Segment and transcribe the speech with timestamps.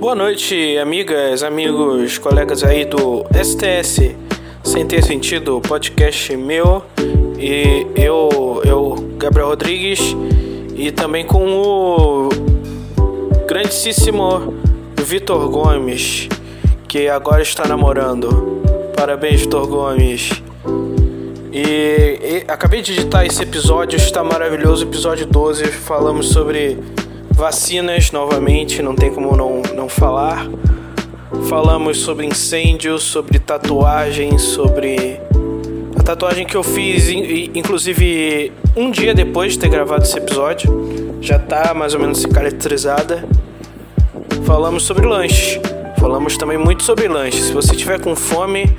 [0.00, 4.16] Boa noite, amigas, amigos, colegas aí do STS
[4.64, 6.82] Sem Ter Sentido, podcast meu
[7.38, 10.00] e eu, eu, Gabriel Rodrigues,
[10.74, 12.28] e também com o
[13.46, 14.54] grandíssimo
[14.96, 16.30] Vitor Gomes,
[16.88, 18.62] que agora está namorando.
[18.96, 20.42] Parabéns, Vitor Gomes.
[21.52, 21.58] E,
[22.22, 25.66] e, acabei de editar esse episódio, está maravilhoso, episódio 12.
[25.66, 26.78] Falamos sobre
[27.40, 30.46] vacinas novamente, não tem como não, não falar.
[31.48, 35.18] Falamos sobre incêndios, sobre tatuagens, sobre
[35.98, 41.38] a tatuagem que eu fiz, inclusive um dia depois de ter gravado esse episódio, já
[41.38, 43.24] tá mais ou menos cicatrizada.
[44.44, 45.58] Falamos sobre lanche,
[45.98, 47.40] falamos também muito sobre lanche.
[47.40, 48.70] Se você tiver com fome,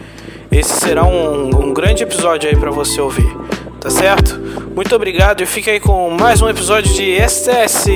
[0.51, 3.35] esse será um, um grande episódio aí para você ouvir,
[3.79, 4.39] tá certo?
[4.73, 7.87] Muito obrigado e fica aí com mais um episódio de STS.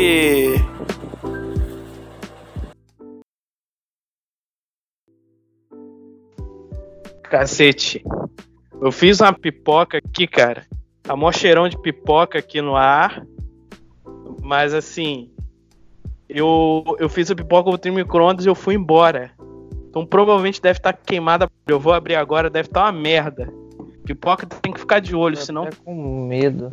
[7.24, 8.04] Cacete.
[8.82, 10.66] Eu fiz uma pipoca aqui, cara.
[11.02, 13.26] Tá mó cheirão de pipoca aqui no ar.
[14.44, 15.32] Mas assim,
[16.28, 19.32] eu, eu fiz a pipoca, no micro-ondas e eu fui embora.
[19.90, 21.50] Então provavelmente deve estar tá queimada.
[21.68, 23.50] Eu vou abrir agora, deve estar tá uma merda.
[24.06, 25.66] Pipoca tem que ficar de olho, eu senão.
[25.66, 26.72] Tô com medo.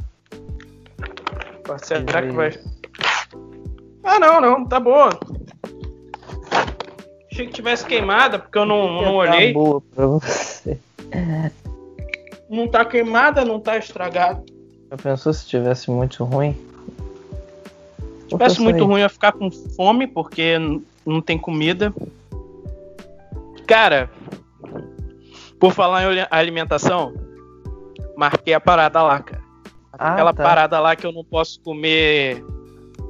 [1.79, 2.53] Será que vai.
[4.05, 5.19] Ah, não, não, tá boa.
[7.31, 9.49] Achei que tivesse queimada, porque eu não, não olhei.
[9.49, 10.79] Tá boa pra você.
[12.51, 14.45] Não tá queimada, não tá estragada.
[14.91, 16.55] Já pensou se tivesse muito ruim?
[18.21, 20.59] Se tivesse muito ruim, eu ia ficar com fome, porque
[21.07, 21.95] não tem comida.
[23.67, 24.11] Cara,
[25.59, 27.15] por falar em alimentação,
[28.17, 29.43] marquei a parada lá, cara.
[29.93, 30.43] Ah, Aquela tá.
[30.43, 32.43] parada lá que eu não posso comer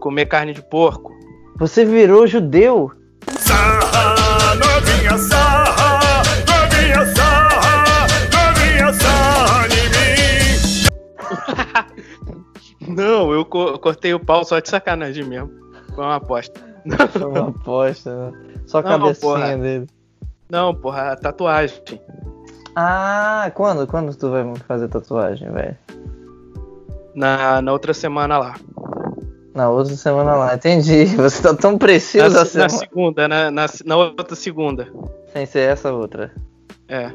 [0.00, 1.12] comer carne de porco.
[1.58, 2.90] Você virou judeu?
[3.38, 9.88] Sarra, novinha sarra, novinha sarra, novinha sarra em
[12.88, 12.92] mim.
[12.96, 15.50] não, eu co cortei o pau só de sacanagem mesmo.
[15.94, 16.60] Foi uma aposta.
[17.12, 18.32] Foi uma aposta, né?
[18.66, 19.56] Só a cabecinha porra.
[19.56, 19.86] dele.
[20.50, 21.80] Não, porra, tatuagem.
[22.74, 23.86] Ah, quando?
[23.86, 25.76] Quando tu vai fazer tatuagem, velho?
[27.14, 28.54] Na, na outra semana lá.
[29.54, 31.04] Na outra semana lá, entendi.
[31.16, 34.88] Você tá tão preciso na, na segunda, na, na, na, outra segunda.
[35.32, 36.32] Sem ser essa outra.
[36.88, 37.12] É.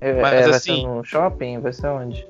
[0.00, 1.60] é Mas, é, vai assim, ser no shopping?
[1.60, 2.26] Vai ser onde?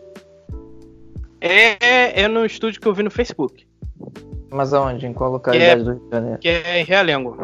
[1.40, 3.64] É, é no estúdio que eu vi no Facebook.
[4.50, 5.06] Mas aonde?
[5.06, 6.38] Em qual localidade é, do Rio de Janeiro?
[6.40, 7.36] Que é em Realengo.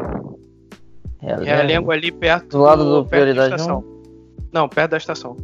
[1.20, 1.44] Realengo.
[1.44, 3.93] Realengo ali perto do lado do, do Prioridade 1?
[4.54, 5.36] Não, perto da estação.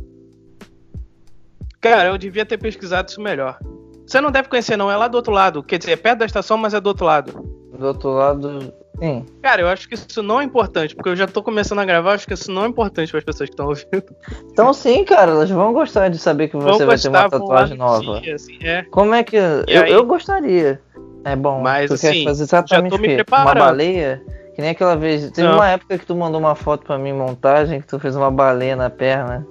[1.81, 3.59] Cara, eu devia ter pesquisado isso melhor.
[4.07, 4.89] Você não deve conhecer, não.
[4.89, 5.65] É lá do outro lado.
[5.65, 7.33] Quer dizer, é perto da estação, mas é do outro lado.
[7.77, 8.73] Do outro lado.
[9.01, 9.27] Sim.
[9.43, 12.13] Cara, eu acho que isso não é importante, porque eu já tô começando a gravar,
[12.13, 14.15] acho que isso não é importante para as pessoas que estão ouvindo.
[14.53, 18.21] Então sim, cara, elas vão gostar de saber que você vai ter uma tatuagem nova.
[18.21, 18.83] Dia, assim, é.
[18.91, 19.37] Como é que.
[19.37, 20.81] Eu, eu, gostaria.
[21.25, 21.63] É bom.
[21.63, 23.47] Mas tu assim, quer fazer exatamente já tô me preparando.
[23.47, 24.23] Uma baleia?
[24.55, 25.31] Que nem aquela vez.
[25.31, 25.57] Teve não.
[25.57, 28.77] uma época que tu mandou uma foto pra mim montagem, que tu fez uma baleia
[28.77, 29.47] na perna.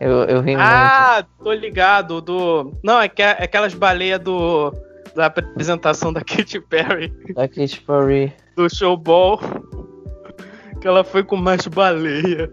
[0.00, 0.60] Eu, eu ri ah, muito.
[0.60, 2.20] Ah, tô ligado.
[2.20, 2.72] Do.
[2.82, 4.72] Não, é, que, é aquelas baleias do.
[5.14, 7.12] Da apresentação da Katy Perry.
[7.34, 8.32] Da Katy Perry.
[8.56, 9.40] Do showball.
[10.80, 12.52] Que ela foi com mais baleia.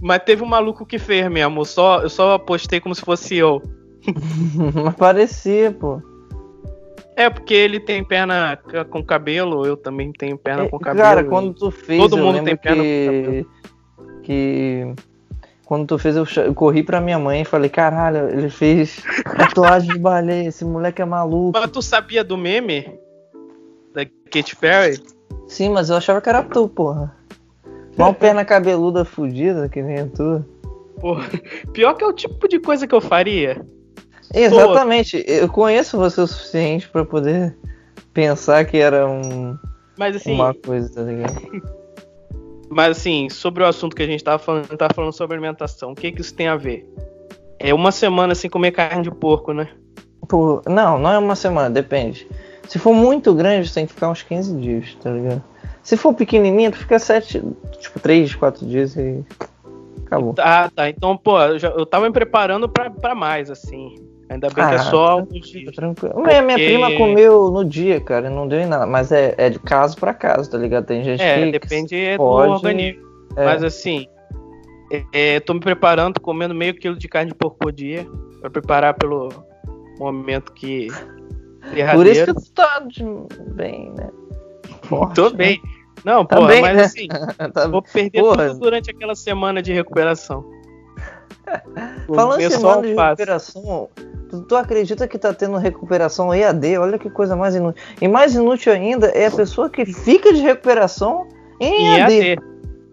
[0.00, 1.64] Mas teve um maluco que fez mesmo.
[1.64, 3.60] Só, eu só postei como se fosse eu.
[4.84, 6.00] Mas parecia, pô.
[7.20, 8.58] É, porque ele tem perna
[8.88, 11.04] com cabelo, eu também tenho perna é, com cabelo.
[11.04, 13.06] Cara, quando tu fez, todo mundo tem perna que...
[13.06, 13.46] com cabelo.
[14.22, 14.94] Que
[15.66, 19.04] quando tu fez, eu, eu corri pra minha mãe e falei, caralho, ele fez
[19.36, 21.58] tatuagem de baleia, esse moleque é maluco.
[21.60, 22.90] Mas tu sabia do meme?
[23.92, 24.98] Da Katy Perry?
[25.46, 27.14] Sim, mas eu achava que era tu, porra.
[27.98, 30.42] Mal perna cabeluda fudida, que nem tu.
[30.98, 31.28] Porra,
[31.74, 33.60] pior que é o tipo de coisa que eu faria.
[34.34, 37.56] Exatamente, eu conheço você o suficiente para poder
[38.12, 39.56] pensar que era um.
[39.98, 40.34] Mas assim.
[40.34, 41.34] Uma coisa, tá ligado?
[42.70, 45.90] Mas assim, sobre o assunto que a gente tava falando, tava falando sobre alimentação.
[45.90, 46.88] O que que isso tem a ver?
[47.58, 49.68] É uma semana sem comer carne de porco, né?
[50.66, 52.28] Não, não é uma semana, depende.
[52.68, 55.42] Se for muito grande, tem que ficar uns 15 dias, tá ligado?
[55.82, 57.42] Se for pequenininho, tu fica 7,
[57.80, 59.24] tipo 3, 4 dias e
[60.06, 60.36] acabou.
[60.38, 60.88] Ah, tá.
[60.88, 63.96] Então, pô, eu, já, eu tava me preparando pra, pra mais, assim.
[64.30, 65.74] Ainda bem ah, que é só tá alguns dias.
[65.74, 66.14] Tranquilo.
[66.14, 66.40] Porque...
[66.40, 68.86] Minha prima comeu no dia, cara, não deu em nada.
[68.86, 70.86] Mas é, é de caso pra caso, tá ligado?
[70.86, 71.52] Tem gente é, que.
[71.52, 72.48] Depende que pode...
[72.48, 73.02] do organismo.
[73.36, 73.44] É.
[73.44, 74.06] Mas assim,
[75.12, 78.06] é, tô me preparando, comendo meio quilo de carne de porco por dia.
[78.40, 79.28] Pra preparar pelo
[79.98, 80.88] momento que.
[81.92, 83.04] Por isso que tu tá de...
[83.54, 84.08] bem, né?
[84.90, 85.14] forte.
[85.14, 85.36] Tô né?
[85.36, 85.62] bem.
[86.04, 86.82] Não, Tá porra, bem, mas né?
[86.84, 87.08] assim,
[87.54, 88.48] Tá- vou perder Porra.
[88.48, 90.44] tudo durante aquela semana de recuperação.
[92.14, 93.88] Falando em só semana de recuperação,
[94.28, 96.78] tu, tu acredita que tá tendo recuperação EAD?
[96.78, 97.82] Olha que coisa mais inútil.
[98.00, 101.26] E mais inútil ainda é a pessoa que fica de recuperação
[101.58, 102.14] em Em EAD.
[102.14, 102.42] EAD.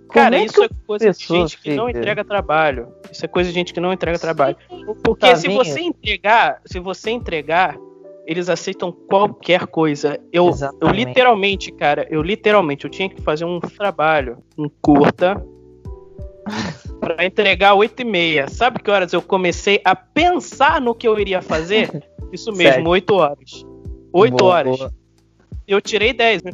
[0.10, 2.00] Cara, é isso é coisa de gente que não fica?
[2.00, 2.88] entrega trabalho.
[3.12, 4.56] Isso é coisa de gente que não entrega trabalho.
[5.04, 7.78] Porque se você entregar, se você entregar,
[8.26, 10.20] eles aceitam qualquer coisa.
[10.32, 10.52] Eu,
[10.82, 15.42] eu literalmente, cara, eu literalmente, eu tinha que fazer um trabalho, um curta,
[17.16, 18.50] pra entregar 8 e meia.
[18.50, 22.04] Sabe que horas eu comecei a pensar no que eu iria fazer?
[22.32, 22.88] Isso mesmo, Sete.
[22.88, 23.66] 8 horas.
[24.14, 24.78] 8 Boa, horas.
[24.78, 24.92] boa.
[25.68, 26.44] Eu tirei 10.
[26.44, 26.52] né?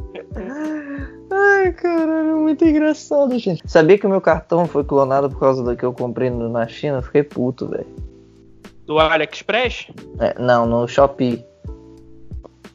[1.32, 3.62] Ai, caralho, muito engraçado, gente.
[3.66, 6.98] Sabia que o meu cartão foi clonado por causa do que eu comprei na China?
[6.98, 7.88] Eu fiquei puto, velho.
[8.86, 9.88] Do AliExpress?
[10.20, 11.44] É, não, no Shopee.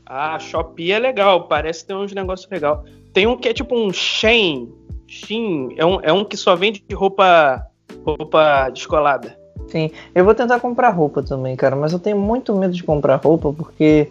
[0.06, 2.84] Ah, Shopee é legal, parece ter uns negócios legal.
[3.12, 4.72] Tem um que é tipo um Shein.
[5.06, 7.62] Shein é um, é um que só vende roupa
[8.04, 9.36] roupa descolada.
[9.68, 13.16] Sim, eu vou tentar comprar roupa também, cara, mas eu tenho muito medo de comprar
[13.16, 14.08] roupa porque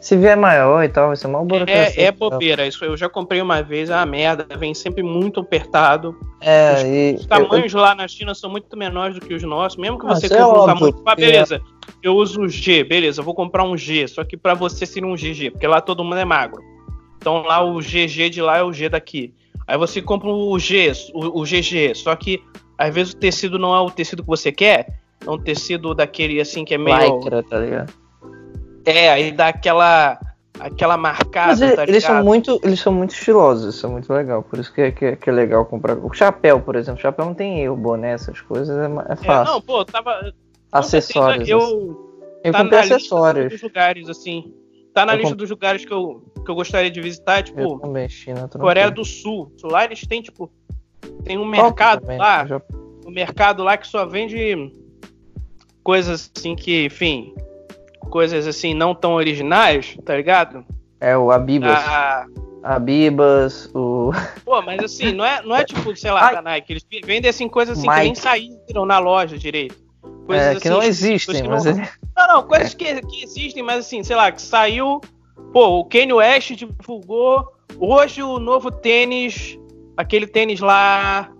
[0.00, 2.02] se vier maior e tal, vai ser mal burocracia.
[2.02, 5.40] É, é bobeira, isso eu já comprei uma vez, é uma merda, vem sempre muito
[5.40, 6.16] apertado.
[6.40, 9.98] É, e Os tamanhos lá na China são muito menores do que os nossos, mesmo
[9.98, 11.60] que Ah, você isso é compre um óbvio, tamanho, ah, beleza,
[12.02, 15.08] eu uso o G, beleza, eu vou comprar um G, só que pra você seria
[15.08, 16.62] um GG, porque lá todo mundo é magro.
[17.18, 19.34] Então lá o GG de lá é o G daqui.
[19.66, 22.42] Aí você compra o G, o, o GG, só que
[22.80, 26.40] às vezes o tecido não é o tecido que você quer, é um tecido daquele
[26.40, 27.18] assim que é meio.
[27.18, 27.92] lycra, tá ligado?
[28.84, 30.18] É, aí dá aquela.
[30.58, 32.24] aquela marcada, Mas ele- tá eles são ligado?
[32.26, 35.16] muito, eles são muito estilosos, isso é muito legal, por isso que é, que é-
[35.16, 35.96] que é legal comprar.
[35.98, 39.16] O chapéu, por exemplo, o chapéu não tem erro, boné, essas coisas, é, é É,
[39.16, 39.54] fácil.
[39.54, 40.32] não, pô, tava.
[40.72, 41.46] Acessórios.
[41.48, 41.74] certeza assim.
[41.86, 43.52] Eu, eu tá comprei na lista acessórios.
[43.52, 44.54] dos lugares, assim.
[44.94, 47.44] Tá na Eu lista comp- dos lugares que eu, que eu gostaria de visitar, Eu
[47.44, 48.48] tipo, também, China.
[48.48, 49.52] Coreia do Sul.
[49.64, 50.50] Lá eles têm, tipo,
[51.24, 52.62] tem um Tóquio mercado lá, já-
[53.06, 54.72] um mercado lá que só vende
[55.82, 57.34] coisas assim que, enfim,
[58.10, 60.64] coisas assim não tão originais, tá ligado?
[61.00, 61.78] É o Abibas.
[61.78, 62.26] Ah,
[62.62, 64.10] Abibas, o.
[64.44, 66.34] pô, mas assim, não é, não é tipo, sei lá, Ai.
[66.34, 68.18] da Nike, eles vendem assim coisas assim que nem Mike.
[68.20, 69.76] saíram na loja direito.
[70.26, 73.00] Coisas É, assim, que não específicas existem, que mas não- ele- Não, não, coisas que,
[73.02, 75.00] que existem, mas assim, sei lá, que saiu.
[75.52, 77.48] Pô, o Kanye West divulgou
[77.78, 79.58] hoje o novo tênis,
[80.00, 81.30] aquele tênis lá,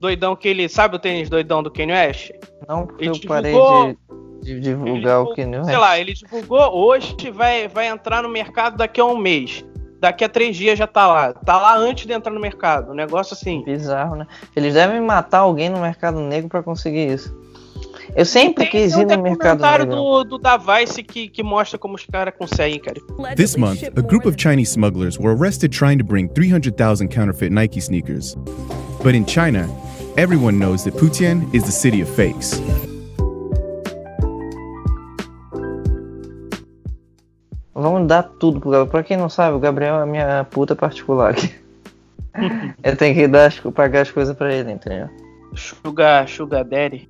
[0.00, 0.68] doidão que ele.
[0.68, 2.30] Sabe o tênis doidão do Kanye West?
[2.68, 3.96] não Ele eu parei divulgou-
[4.42, 8.22] de, de divulgar Ele o que não Sei lá, ele divulgou hoje, vai, vai entrar
[8.22, 9.64] no mercado daqui a um mês.
[9.98, 11.32] Daqui a três dias já tá lá.
[11.32, 12.92] Tá lá antes de entrar no mercado.
[12.92, 13.64] Um negócio assim.
[13.64, 14.26] Bizarro, né?
[14.54, 17.34] Eles devem matar alguém no mercado negro pra conseguir isso.
[18.14, 19.96] Eu sempre Tem quis um ir no mercado negro.
[19.96, 23.00] do, do Da Vice que, que mostra como os caras conseguem, cara.
[23.34, 27.80] This month, a group of Chinese smugglers were arrested trying to bring 300,000 counterfeit Nike
[27.80, 28.36] sneakers.
[29.02, 29.68] But in China,
[30.16, 32.60] everyone knows that Putian is the city of fakes.
[37.74, 38.90] Vamos dar tudo pro Gabriel.
[38.90, 41.54] Pra quem não sabe, o Gabriel é minha puta particular aqui.
[42.82, 45.08] Eu tenho que dar, pagar as coisas pra ele, entendeu?
[45.54, 47.08] Sugar, Sugar Daddy.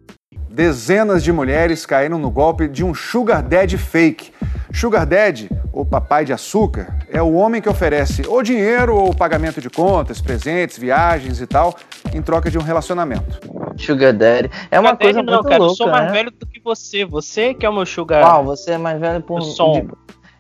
[0.57, 4.33] Dezenas de mulheres caíram no golpe de um Sugar Daddy fake.
[4.73, 9.61] Sugar Daddy, ou papai de açúcar, é o homem que oferece ou dinheiro ou pagamento
[9.61, 11.75] de contas, presentes, viagens e tal,
[12.15, 13.39] em troca de um relacionamento.
[13.77, 14.51] Sugar Daddy.
[14.71, 15.59] É uma Sugar coisa Daddy não, muito cara.
[15.63, 16.13] louca, eu sou mais né?
[16.13, 17.05] velho do que você.
[17.05, 18.23] Você que é o meu Sugar.
[18.25, 19.43] Uau, você é mais velho por...
[19.43, 19.83] Sou.
[19.83, 19.89] de-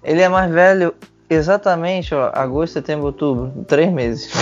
[0.02, 0.94] Ele é mais velho
[1.28, 3.52] exatamente, ó, agosto, setembro, outubro.
[3.68, 4.32] Três meses.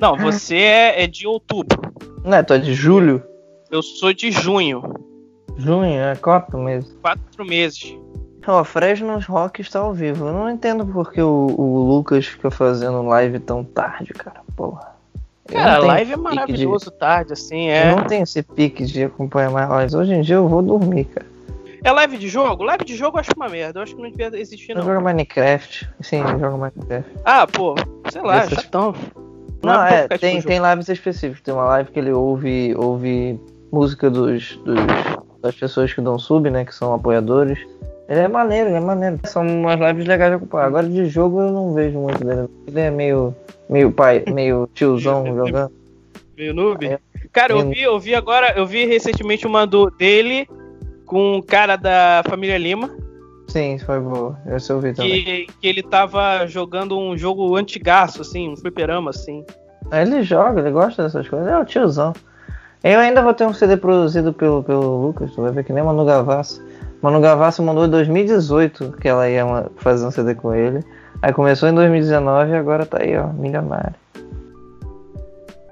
[0.00, 1.82] Não, você é, é de outubro.
[2.24, 3.22] Não é, tu é de julho?
[3.70, 4.82] Eu sou de junho.
[5.56, 6.96] Junho, é quatro meses.
[7.02, 7.96] Quatro meses.
[8.46, 10.26] Ó, Fresno Rock está ao vivo.
[10.28, 14.40] Eu não entendo porque o, o Lucas fica fazendo live tão tarde, cara.
[14.56, 14.96] Porra.
[15.46, 17.90] Cara, não live é maravilhoso tarde, assim, De, é.
[17.92, 19.94] Eu não tenho esse pique de acompanhar mais lives.
[19.94, 21.26] Hoje em dia eu vou dormir, cara.
[21.84, 22.64] É live de jogo?
[22.64, 23.78] Live de jogo eu acho uma merda.
[23.78, 24.84] Eu acho que não devia existir, Eu não.
[24.84, 25.88] jogo Minecraft.
[26.00, 27.10] Sim, eu jogo Minecraft.
[27.24, 27.74] Ah, pô,
[28.10, 28.94] sei lá, Essas- chatão.
[29.62, 31.40] Não, pra é, tipo, tem, tem lives específicas.
[31.42, 33.40] Tem uma live que ele ouve, ouve
[33.72, 34.76] música dos, dos-
[35.42, 36.64] das pessoas que dão sub, né?
[36.64, 37.58] Que são apoiadores.
[38.08, 39.18] Ele é maneiro, ele é maneiro.
[39.24, 40.66] São umas lives legais de acompanhar.
[40.66, 42.48] Agora de jogo eu não vejo muito dele.
[42.66, 43.34] Ele é meio,
[43.68, 45.72] meio pai, meio tiozão jogando.
[46.36, 46.86] Meio noob.
[46.86, 46.98] É.
[47.32, 50.48] Cara, eu vi, eu vi agora, eu vi recentemente uma do, dele
[51.04, 52.90] com um cara da família Lima,
[53.48, 54.38] Sim, foi boa.
[54.46, 55.24] Eu vi também.
[55.24, 59.42] que, que ele tava jogando um jogo antigaço, assim, um fliperama, assim.
[59.90, 61.48] Ele joga, ele gosta dessas coisas.
[61.48, 62.12] É o tiozão.
[62.84, 65.82] Eu ainda vou ter um CD produzido pelo, pelo Lucas, tu vai ver que nem
[65.82, 66.62] Manu Gavassi.
[67.02, 69.44] Manu Gavassi mandou em 2018 que ela ia
[69.76, 70.80] fazer um CD com ele.
[71.20, 73.94] Aí começou em 2019 e agora tá aí, ó, milionário.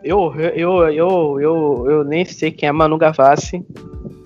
[0.02, 3.64] Eu, eu, eu, eu, eu nem sei quem é Manu Gavassi.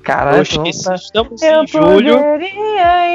[0.02, 0.38] Caralho,
[0.84, 2.18] tá- Estamos Eu em julho.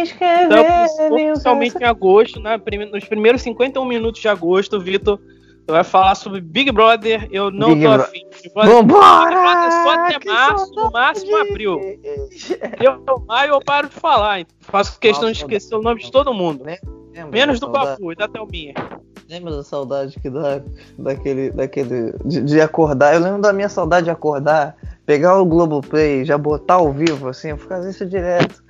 [0.04, 2.42] Estamos oficialmente em agosto.
[2.64, 5.20] Prime- nos primeiros 51 minutos de agosto, Vitor
[5.68, 7.28] vai falar sobre Big Brother.
[7.32, 8.26] Eu não Big tô Bro- afim.
[8.42, 9.26] Big Brother, Vambora!
[9.30, 11.80] Big Brother só até março, no máximo abril.
[12.82, 14.40] Eu, maio, eu paro de falar.
[14.40, 14.48] hein?
[14.60, 16.64] Faço questão de Nossa, esquecer o nome de todo mundo.
[16.66, 17.70] Lembra Menos do?
[17.72, 18.74] Papu e da Thelminha.
[19.30, 20.62] Lembra da saudade que dá
[21.00, 21.50] daquele.
[21.52, 23.16] daquele de, de acordar?
[23.16, 27.50] Eu lembro da minha saudade de acordar, pegar o Globoplay, já botar ao vivo, assim,
[27.50, 28.64] eu fazia isso direto.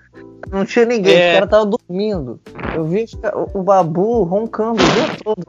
[0.49, 1.27] Não tinha ninguém, É.
[1.27, 2.39] os caras estavam dormindo.
[2.73, 3.05] Eu vi
[3.53, 5.43] o, o babu roncando o dia todo,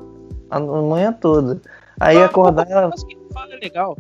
[0.50, 1.60] a, manhã toda.
[2.00, 2.66] Aí acordar.
[2.88, 3.96] Mas que fala é legal.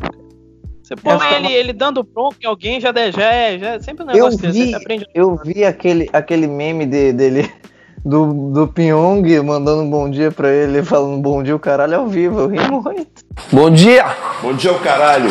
[0.82, 3.78] Você põe É, ele, ele dando bronca em alguém, já, de- já, é, já é
[3.80, 4.52] sempre um Eu negócio desse.
[4.64, 5.06] vi, Você aprende.
[5.14, 7.50] eu vi aquele, aquele meme de- dele.
[8.04, 12.06] Do, do Pyong mandando um bom dia pra ele, falando bom dia o caralho ao
[12.06, 13.24] vivo, eu ri muito.
[13.52, 14.04] Bom dia!
[14.40, 15.30] Bom dia, o caralho.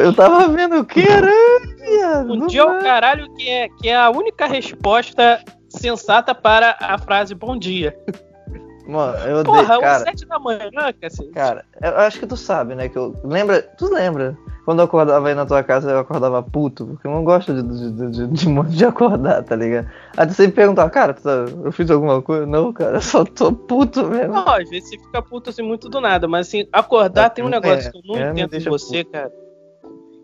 [0.00, 1.28] Eu tava vendo o que era,
[1.76, 2.36] viado.
[2.36, 2.78] Não dia é o dá.
[2.78, 7.96] caralho que é, que é a única resposta sensata para a frase bom dia.
[8.86, 9.96] Mano, eu odeio, Porra, cara.
[9.96, 10.70] às sete da manhã,
[11.00, 11.30] cacete.
[11.30, 12.88] Cara, eu acho que tu sabe, né?
[12.88, 13.14] Que eu.
[13.24, 13.62] Lembra.
[13.62, 14.36] Tu lembra?
[14.64, 17.62] Quando eu acordava aí na tua casa, eu acordava puto, porque eu não gosto de,
[17.62, 19.88] de, de, de, de acordar, tá ligado?
[20.16, 22.46] Aí tu sempre perguntava, cara, tu tá- eu fiz alguma coisa?
[22.46, 24.34] Não, cara, eu só tô puto mesmo.
[24.34, 27.48] Não, às vezes você fica puto assim muito do nada, mas assim, acordar tem um
[27.48, 29.30] É, negócio que eu não é, entendo deixa você, cara.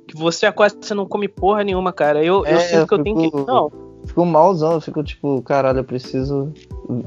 [0.06, 2.24] Que você acorda e você não come porra nenhuma, cara.
[2.24, 3.36] Eu, eu É, sinto que eu eu tenho que.
[3.46, 3.70] Não,
[4.06, 6.52] Fico malzão, eu fico tipo, caralho, eu preciso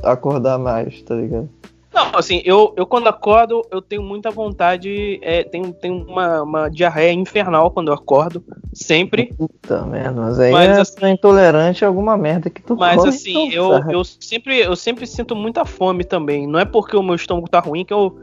[0.03, 1.49] acordar mais, tá ligado?
[1.93, 5.19] não, assim, eu, eu quando acordo, eu tenho muita vontade.
[5.21, 8.43] É, tenho, tenho uma, uma diarreia infernal quando eu acordo.
[8.73, 9.33] Sempre.
[9.37, 12.97] Puta merda, mas aí Mas, é assim- é intolerante a alguma merda que tu Mas
[12.97, 16.47] come, assim, então, eu, eu, sempre, eu sempre sinto muita fome também.
[16.47, 18.17] Não é porque o meu estômago tá ruim que eu,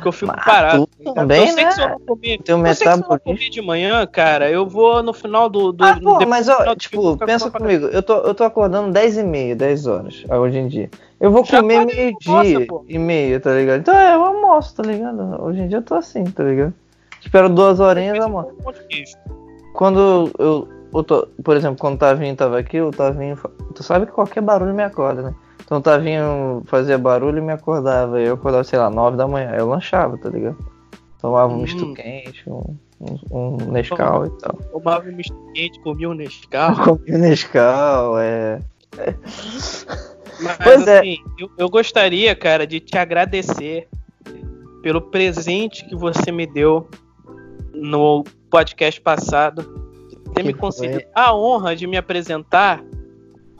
[0.00, 0.86] que eu fico Mas parado.
[0.86, 1.14] tu tá ligado?
[1.14, 1.70] também, eu sei que né?
[1.70, 2.38] se eu não comer.
[2.42, 5.12] Tem um eu sei que se eu não comer de manhã, cara, eu vou no
[5.12, 5.72] final do.
[5.72, 9.18] do Ah, pô, depois mas ó, tipo, pensa comigo, eu tô, eu tô acordando 10
[9.18, 10.90] e meia, 10 horas, ah, hoje em dia.
[11.18, 13.80] Eu vou Já comer meio-dia e meia, tá ligado?
[13.80, 15.42] Então é, eu almoço, tá ligado?
[15.42, 16.72] Hoje em dia eu tô assim, tá ligado?
[17.20, 18.54] Espero duas horinhas, almoço.
[18.66, 19.16] um queijo.
[19.74, 23.36] Quando eu, eu tô, por exemplo, quando o Tavinho tava aqui, o Tavinho,
[23.74, 25.34] tu sabe que qualquer barulho me acorda, né?
[25.64, 29.68] Então Tavinho fazia barulho e me acordava, eu acordava, sei lá, 9 da manhã, eu
[29.68, 30.58] lanchava, tá ligado?
[31.20, 31.62] Tomava um Hum.
[31.62, 34.54] misto quente, um, um, um Nescau e tal.
[34.72, 36.74] Tomava um misto quente, comia um Nescau.
[36.82, 38.60] Comi Nescau, é...
[40.42, 40.98] Mas Pois é.
[41.00, 43.86] assim, eu, eu gostaria, cara, de te agradecer
[44.82, 46.88] pelo presente que você me deu
[47.74, 49.62] no podcast passado.
[50.34, 52.82] Ter Que me concedido a honra de me apresentar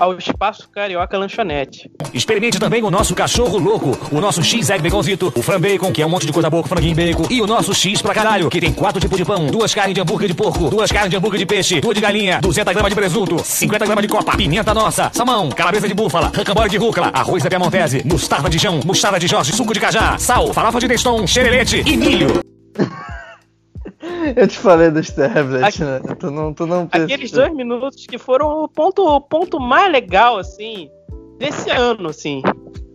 [0.01, 1.91] ao Espaço Carioca Lanchonete.
[2.15, 6.07] Experimente também o nosso cachorro louco, o nosso X-Egg Baconzito, o Fran Bacon, que é
[6.07, 8.49] um monte de coisa boa com franguinho e bacon, e o nosso X pra caralho,
[8.49, 11.17] que tem quatro tipos de pão, duas carnes de hambúrguer de porco, duas carnes de
[11.17, 14.73] hambúrguer de peixe, duas de galinha, 200 gramas de presunto, 50 gramas de copa, pimenta
[14.73, 19.21] nossa, salmão, calabresa de búfala, rocambole de rúcula, arroz da Piamontese, mostarda de Jão, mostarda
[19.21, 22.41] de Jorge, suco de cajá, sal, farofa de Neston, xerelete e milho.
[24.37, 26.01] Eu te falei dos tablets, Aqui- né?
[26.19, 30.39] Tu não, tu não Aqueles dois minutos que foram o ponto, o ponto mais legal,
[30.39, 30.89] assim,
[31.39, 32.43] desse ano, assim.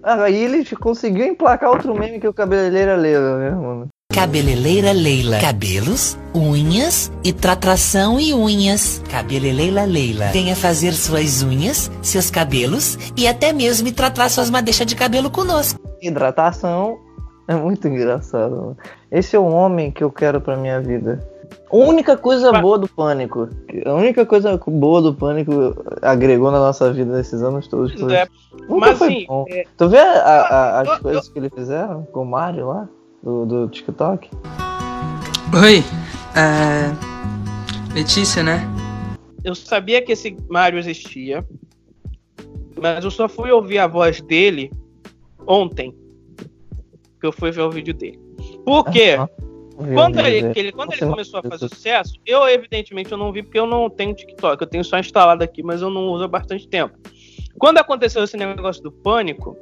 [0.04, 3.88] Ah, aí ele conseguiu emplacar outro meme que o cabeleireiro é Leila, né, mano?
[4.14, 5.40] Cabeleireira Leila.
[5.42, 9.04] Cabelos, unhas e tratração e unhas.
[9.12, 10.28] Cabeleireira Leila.
[10.28, 15.80] Venha fazer suas unhas, seus cabelos e até mesmo tratar suas madeixas de cabelo conosco.
[16.02, 16.98] Hidratação
[17.48, 18.52] é muito engraçado.
[18.56, 18.78] Mano.
[19.12, 21.26] Esse é o homem que eu quero pra minha vida.
[21.72, 23.48] A única coisa boa do pânico.
[23.86, 25.52] A única coisa boa do pânico
[26.02, 27.94] agregou na nossa vida nesses anos todos.
[28.00, 28.28] Foi, é,
[28.68, 29.46] nunca mas foi assim, bom.
[29.50, 32.88] é, Tu vê a- a- as eu- coisas que ele fizeram com o Mario lá?
[33.24, 34.30] Do, do TikTok?
[35.64, 35.84] Oi,
[36.36, 37.94] é...
[37.94, 38.62] Letícia, né?
[39.44, 41.46] eu sabia que esse Mario existia,
[42.82, 44.72] mas eu só fui ouvir a voz dele
[45.48, 45.96] ontem.
[47.26, 48.20] Que eu fui ver o vídeo dele.
[48.64, 49.18] Por quê?
[49.96, 53.32] Quando ele, que ele- quando ele não começou a fazer sucesso, eu evidentemente eu não
[53.32, 56.24] vi porque eu não tenho TikTok, eu tenho só instalado aqui, mas eu não uso
[56.24, 56.96] há bastante tempo.
[57.58, 59.58] Quando aconteceu esse negócio do pânico,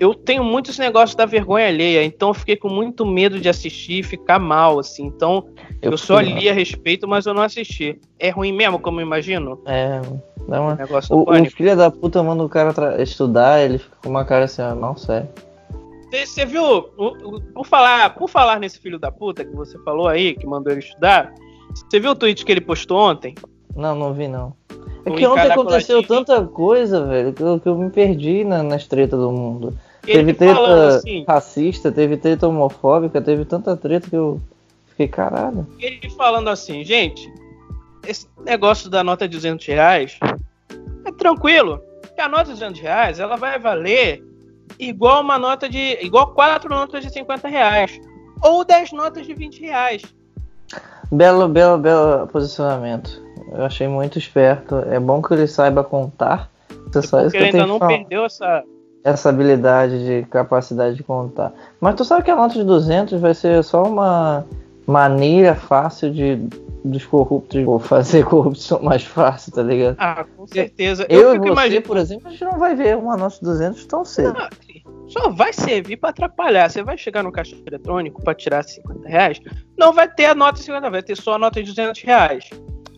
[0.00, 3.48] eu tenho muito esse negócio da vergonha alheia, então eu fiquei com muito medo de
[3.48, 5.06] assistir e ficar mal, assim.
[5.06, 5.46] Então
[5.80, 8.00] eu, só fui- li a respeito, mas eu não assisti.
[8.18, 9.62] É ruim mesmo, como eu imagino?
[9.66, 10.00] É,
[10.48, 10.78] dá uma...
[11.10, 14.44] O O, o filho da puta manda o cara estudar, ele fica com uma cara
[14.46, 15.28] assim, ó, não sério.
[16.10, 16.82] Você viu,
[17.54, 20.80] por falar, por falar nesse filho da puta que você falou aí, que mandou ele
[20.80, 21.32] estudar,
[21.72, 23.34] você viu o tweet que ele postou ontem?
[23.76, 24.54] Não, não vi não.
[25.04, 28.86] É que ontem aconteceu tanta coisa, velho, que eu, que eu me perdi na, nas
[28.86, 29.72] tretas do mundo.
[30.06, 34.40] Ele teve treta assim, racista, teve treta homofóbica, teve tanta treta que eu
[34.88, 35.66] fiquei caralho.
[35.78, 37.32] ele falando assim, gente,
[38.06, 40.18] esse negócio da nota de 200 reais
[41.04, 41.80] é tranquilo,
[42.14, 44.22] que a nota de 200 reais ela vai valer
[44.80, 48.00] igual uma nota de, igual quatro notas de 50 reais
[48.42, 50.02] ou 10 notas de 20 reais.
[51.10, 53.22] Belo, belo, belo posicionamento.
[53.52, 54.76] Eu achei muito esperto.
[54.90, 56.50] É bom que ele saiba contar.
[56.94, 58.62] É só isso que ele eu ainda não perdeu essa,
[59.04, 61.52] essa habilidade de capacidade de contar.
[61.80, 64.44] Mas tu sabe que a nota de 200 vai ser só uma
[64.86, 66.38] maneira fácil de
[66.84, 69.96] dos corruptos pô, fazer corrupção mais fácil, tá ligado?
[69.98, 71.06] Ah, com certeza.
[71.08, 71.86] Eu, Eu, e você, imaginando.
[71.86, 74.34] por exemplo, a gente não vai ver uma nota de 200 tão cedo.
[74.38, 74.48] Ah,
[75.08, 76.70] Só vai servir pra atrapalhar.
[76.70, 79.40] Você vai chegar no caixa eletrônico pra tirar 50 reais,
[79.78, 82.48] não vai ter a nota de 50, vai ter só a nota de 200 reais.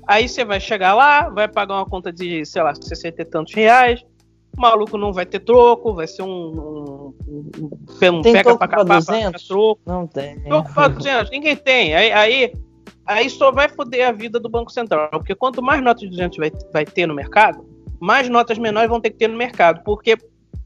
[0.06, 3.54] Aí você vai chegar lá, vai pagar uma conta de, sei lá, 60 e tantos
[3.54, 4.04] reais.
[4.56, 6.28] O maluco não vai ter troco, vai ser um.
[6.28, 9.48] um, um, um Tem pega troco pra capar pra 200?
[9.48, 9.80] troco.
[9.86, 10.40] Não tem.
[10.40, 11.94] Troco pra 200, ninguém tem.
[11.94, 12.52] Aí, aí,
[13.06, 15.08] aí só vai foder a vida do Banco Central.
[15.10, 17.64] Porque quanto mais notas de 200 vai, vai ter no mercado,
[18.00, 19.82] mais notas menores vão ter que ter no mercado.
[19.84, 20.16] Porque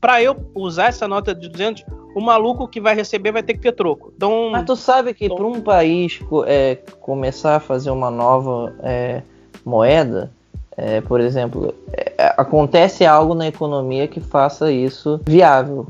[0.01, 3.61] para eu usar essa nota de 200, o maluco que vai receber vai ter que
[3.61, 4.13] ter troco.
[4.17, 9.23] Então, Mas tu sabe que para um país é, começar a fazer uma nova é,
[9.65, 10.31] moeda,
[10.77, 15.87] é, por exemplo, é, acontece algo na economia que faça isso viável.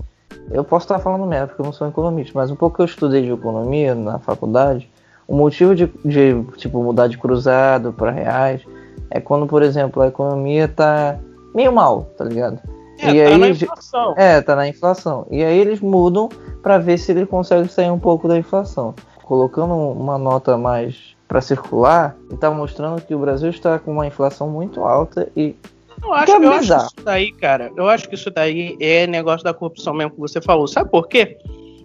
[0.50, 2.86] Eu posso estar falando merda porque eu não sou economista, mas um pouco que eu
[2.86, 4.88] estudei de economia na faculdade,
[5.26, 8.62] o motivo de, de, tipo mudar de cruzado para reais
[9.10, 11.18] é quando, por exemplo, a economia tá
[11.54, 12.60] meio mal, tá ligado?
[12.98, 14.14] é, e tá aí, na inflação.
[14.16, 15.26] é, tá na inflação.
[15.30, 16.28] E aí eles mudam
[16.62, 18.94] para ver se eles conseguem sair um pouco da inflação.
[19.22, 24.06] Colocando uma nota mais para circular, e tá mostrando que o Brasil está com uma
[24.06, 25.56] inflação muito alta e
[26.00, 29.08] Eu acho, é eu acho que isso daí, cara, eu acho que isso daí é
[29.08, 30.68] negócio da corrupção mesmo que você falou.
[30.68, 31.36] Sabe por quê?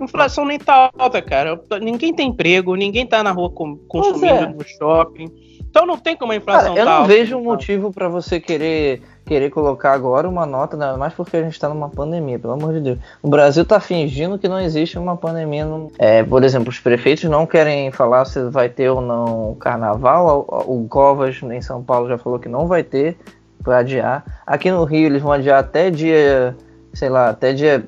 [0.03, 1.59] Inflação nem tá alta, cara.
[1.81, 4.47] Ninguém tem emprego, ninguém tá na rua com- consumindo é.
[4.47, 5.29] no shopping.
[5.69, 7.07] Então não tem como a Cara, inflação eu tá não alta.
[7.07, 11.43] vejo um motivo para você querer querer colocar agora uma nota, ainda mais porque a
[11.43, 12.99] gente tá numa pandemia, pelo amor de Deus.
[13.21, 15.63] O Brasil tá fingindo que não existe uma pandemia.
[15.63, 20.45] no- É, por exemplo, os prefeitos não querem falar se vai ter ou não carnaval.
[20.49, 23.15] O o Covas em São Paulo já falou que não vai ter,
[23.61, 24.25] vai adiar.
[24.45, 26.53] Aqui no Rio eles vão adiar até dia,
[26.93, 27.85] sei lá, até dia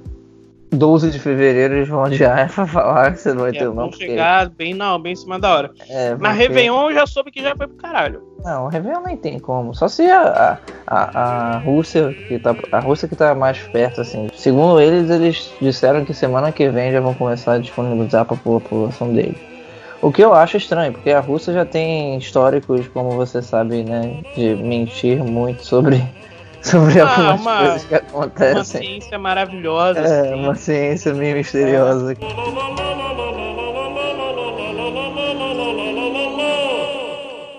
[0.73, 3.73] 12 de fevereiro eles vão adiar pra falar que você não vai É, ter não.
[3.75, 5.71] vão porque- chegar bem, não, bem em cima da hora.
[5.89, 8.21] é, Mas porque- Réveillon eu já soube que já foi pro caralho.
[8.43, 9.73] Não, o Réveillon nem tem como.
[9.73, 14.01] Só se a, a, a, a Rússia, que tá, a Rússia que tá mais perto,
[14.01, 14.27] assim.
[14.33, 19.13] Segundo eles, eles disseram que semana que vem já vão começar a disponibilizar pra população
[19.13, 19.37] deles.
[20.01, 24.17] O que eu acho estranho, porque a Rússia já tem históricos, como você sabe, né,
[24.35, 26.03] de mentir muito sobre,
[26.63, 28.81] sobre Ah, algumas uma- coisas que Uma acontecem.
[28.81, 29.99] ciência maravilhosa.
[29.99, 30.33] É, assim.
[30.33, 32.15] uma ciência meio misteriosa.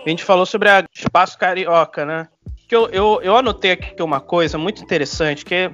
[0.04, 2.28] A gente falou sobre a espaço carioca, né?
[2.68, 5.70] Que eu, eu, eu anotei aqui uma coisa muito interessante, que é,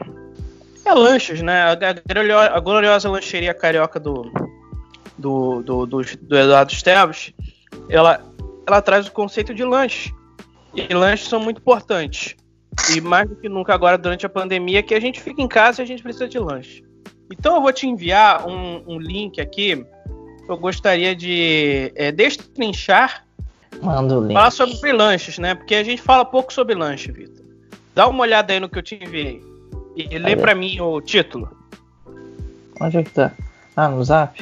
[0.84, 1.62] é lanches, né?
[1.64, 4.30] A, a gloriosa lancheria carioca do,
[5.18, 7.32] do, do, do, do Eduardo Esteves,
[7.88, 8.20] ela,
[8.66, 10.12] ela traz o conceito de lanche.
[10.74, 12.36] E lanches são muito importantes.
[12.94, 15.80] E mais do que nunca agora, durante a pandemia, que a gente fica em casa
[15.80, 16.84] e a gente precisa de lanche.
[17.30, 19.84] Então eu vou te enviar um, um link aqui.
[20.48, 23.24] Eu gostaria de é, destrinchar
[23.82, 24.32] Manda o link.
[24.32, 25.54] Falar sobre lanches, né?
[25.54, 27.44] Porque a gente fala pouco sobre lanche, Vitor.
[27.94, 29.42] Dá uma olhada aí no que eu te enviei.
[29.96, 30.36] E lê Cadê?
[30.36, 31.48] pra mim o título.
[32.80, 33.32] Onde é que tá?
[33.76, 34.40] Ah, no zap?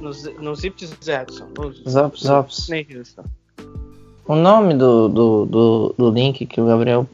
[0.00, 1.48] No, no Zip Zedson.
[1.56, 2.68] No, Zap, zaps.
[4.28, 7.06] O nome do, do, do, do link que o Gabriel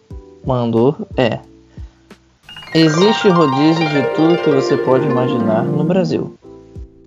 [0.45, 1.41] mandou é
[2.75, 6.35] Existe rodízio de tudo que você pode imaginar no Brasil.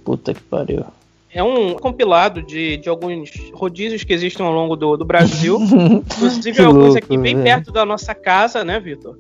[0.03, 0.85] Puta que pariu.
[1.33, 5.57] É um compilado de, de alguns rodízios que existem ao longo do, do Brasil.
[6.05, 7.43] Inclusive alguns louco, aqui bem velho.
[7.43, 9.17] perto da nossa casa, né, Vitor?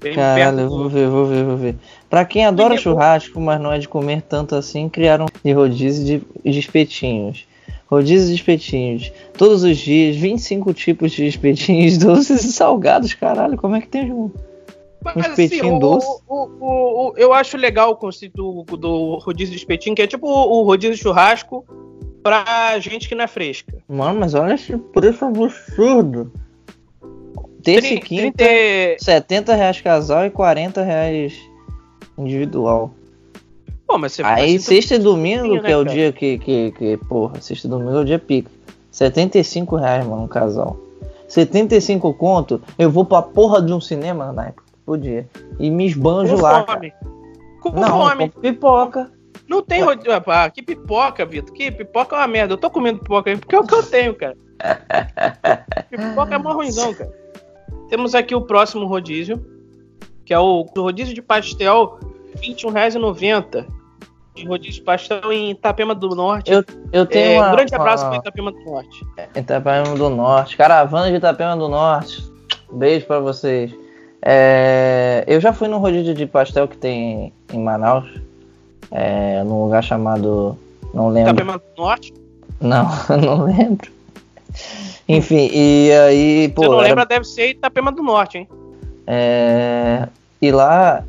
[0.00, 1.74] Bem Caralho, perto vou ver, vou ver, vou ver.
[2.08, 6.48] Pra quem adora churrasco, mas não é de comer tanto assim, criaram de rodízio de,
[6.48, 7.44] de espetinhos.
[7.90, 9.10] Rodízio de espetinhos.
[9.36, 13.56] Todos os dias, 25 tipos de espetinhos doces e salgados, caralho.
[13.56, 14.30] Como é que tem um,
[15.02, 16.06] Mas, um espetinho o- doce?
[16.28, 20.06] O, o- o- eu acho legal o conceito do, do rodízio de espetinho, que é
[20.06, 21.64] tipo o, rodízio de churrasco
[22.22, 23.78] pra gente que não é fresca.
[23.88, 26.30] Mano, mas olha esse preço absurdo.
[27.62, 31.34] Terça e quinta, 30 70 reais casal e 40 reais
[32.18, 32.92] individual.
[33.88, 35.96] Pô, mas você Aí sexta e domingo, né, que é o cara?
[35.96, 38.50] dia que, que, que, porra, sexta e domingo é o dia pica.
[38.90, 40.76] 75 reais, mano, um casal.
[41.26, 44.64] 75 conto, eu vou pra porra de um cinema na época.
[44.84, 45.26] Podia.
[45.58, 46.64] E me esbanjo Com lá.
[46.64, 46.92] fome.
[47.62, 48.28] Com Não, fome.
[48.28, 49.10] com pipoca.
[49.48, 50.12] Não tem rodízio.
[50.26, 51.54] Ah, que pipoca, Vitor.
[51.54, 52.52] Que pipoca é uma merda.
[52.52, 54.36] Eu tô comendo pipoca aí porque é o que eu tenho, cara.
[55.90, 57.10] pipoca é mó ruimzão, cara.
[57.88, 59.42] Temos aqui o próximo rodízio,
[60.26, 61.98] que é o rodízio de pastel,
[62.42, 63.77] R$ 21,90.
[64.46, 66.50] Rodízio de pastel em Itapema do Norte.
[66.52, 69.06] Eu, eu tenho É, uma, um grande abraço para Itapema do Norte.
[69.34, 70.56] Itapema do Norte.
[70.56, 72.22] Caravana de Itapema do Norte.
[72.72, 73.72] Beijo pra vocês.
[74.22, 78.08] É, eu já fui no rodízio de pastel que tem em Manaus.
[78.90, 80.56] É, num lugar chamado.
[80.94, 81.32] Não lembro.
[81.32, 82.14] Itapema do Norte.
[82.60, 82.88] Não,
[83.24, 83.90] não lembro.
[85.08, 86.62] Enfim, e aí, pô.
[86.62, 88.48] Se não era- lembra, deve ser Itapema do Norte, hein?
[89.06, 90.06] é,
[90.42, 91.02] e lá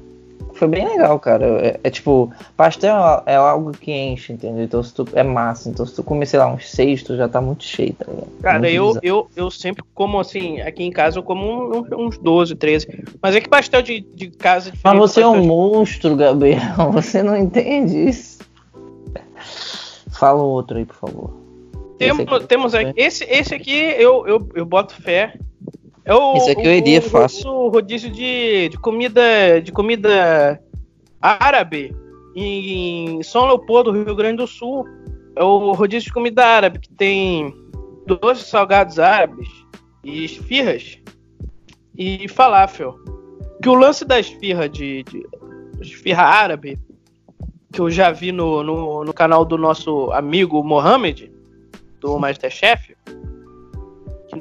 [0.60, 1.46] foi bem legal, cara.
[1.66, 2.94] É, é tipo, pastel
[3.26, 4.64] é algo que enche, entendeu?
[4.64, 5.08] Então se tu.
[5.14, 5.70] É massa.
[5.70, 8.28] Então se tu comer, sei lá, uns seis, tu já tá muito cheio, tá ligado?
[8.42, 9.00] Cara, Muito eu, bizarro.
[9.06, 11.46] eu, eu sempre como assim, aqui em casa eu como
[11.80, 12.88] um- uns 12, 13.
[13.22, 16.60] Mas é que pastel de, de casa é Mas você é um pastel monstro, Gabriel.
[16.92, 18.40] Você não entende isso.
[20.12, 21.34] Fala um outro aí, por favor.
[21.98, 22.94] Temos, Esse aqui- temos aqui.
[22.96, 25.34] Esse, esse aqui eu, eu, eu boto fé.
[26.06, 27.50] É o, Esse aqui eu iria o, fácil.
[27.50, 30.62] O rodízio de, de comida de comida
[31.22, 31.96] árabe
[32.36, 34.86] em São Leopoldo, Rio Grande do Sul.
[35.36, 37.54] É o rodízio de comida árabe que tem
[38.06, 39.48] doce salgados árabes
[40.04, 40.98] e esfirras
[41.98, 42.96] e falafel.
[43.62, 45.26] Que o lance da esfirra de, de
[45.82, 46.80] esfirra árabe
[47.72, 51.32] que eu já vi no, no, no canal do nosso amigo Mohamed,
[52.00, 52.96] do Masterchef,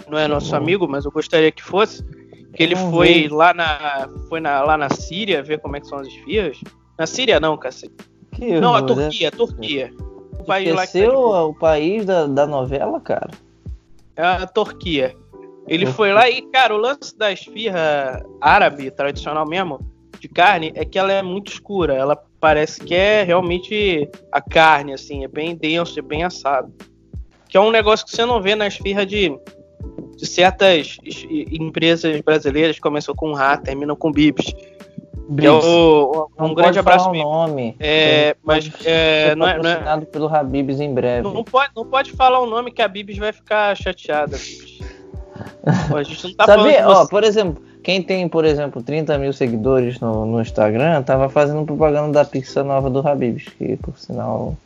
[0.08, 2.02] não é nosso amigo, mas eu gostaria que fosse,
[2.54, 5.86] que ele não foi lá na foi na, lá na Síria ver como é que
[5.86, 6.58] são as esfirras.
[6.98, 7.94] Na Síria não, cacete.
[8.32, 9.92] Que Não, a horror, Turquia, a Turquia.
[10.38, 13.30] O país lá tá o país da, da novela, cara?
[14.16, 15.14] É a Turquia.
[15.66, 15.92] Ele Uhum.
[15.92, 19.78] foi lá e, cara, o lance da esfirra árabe, tradicional mesmo,
[20.18, 21.94] de carne, é que ela é muito escura.
[21.94, 26.72] Ela parece que é realmente a carne, assim, é bem denso, é bem assado.
[27.48, 29.36] Que é um negócio que você não vê na esfirra de
[30.26, 34.12] certas es- empresas brasileiras que começam com Rá, terminam com.
[34.12, 37.76] Que é o- um Não grande pode abraço falar o nome.
[37.78, 41.22] É, mas é, não, é, não, é- pelo Habibs em breve.
[41.28, 44.38] não pode, não pode falar o nome que a Bibs vai ficar chateada.
[45.90, 49.32] Pô, a gente não tá de Ó, por exemplo, quem tem, por exemplo, 30 mil
[49.32, 54.56] seguidores no, no Instagram, tava fazendo propaganda da pizza nova do Habibs, que por sinal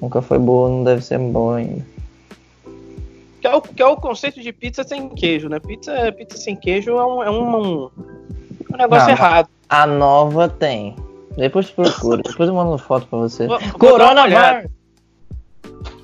[0.00, 1.91] nunca foi boa, não deve ser boa ainda.
[3.42, 5.58] Que é, o, que é o conceito de pizza sem queijo, né?
[5.58, 7.90] Pizza, pizza sem queijo é um, é um, um-
[8.78, 9.48] negócio Não, errado.
[9.68, 10.94] A nova tem.
[11.36, 13.48] Depois procura, depois eu mando foto pra você.
[13.48, 14.70] Vou- Corona olhada.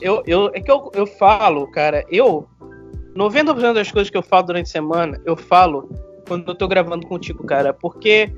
[0.01, 2.48] Eu, eu, é que eu, eu falo, cara, eu.
[3.14, 5.88] 90% das coisas que eu falo durante a semana, eu falo
[6.27, 7.72] quando eu tô gravando contigo, cara.
[7.72, 8.33] Porque,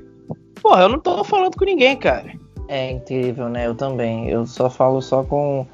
[0.61, 2.33] porra, eu não tô falando com ninguém, cara.
[2.67, 3.65] É incrível, né?
[3.65, 4.29] Eu também.
[4.29, 5.65] Eu só falo só com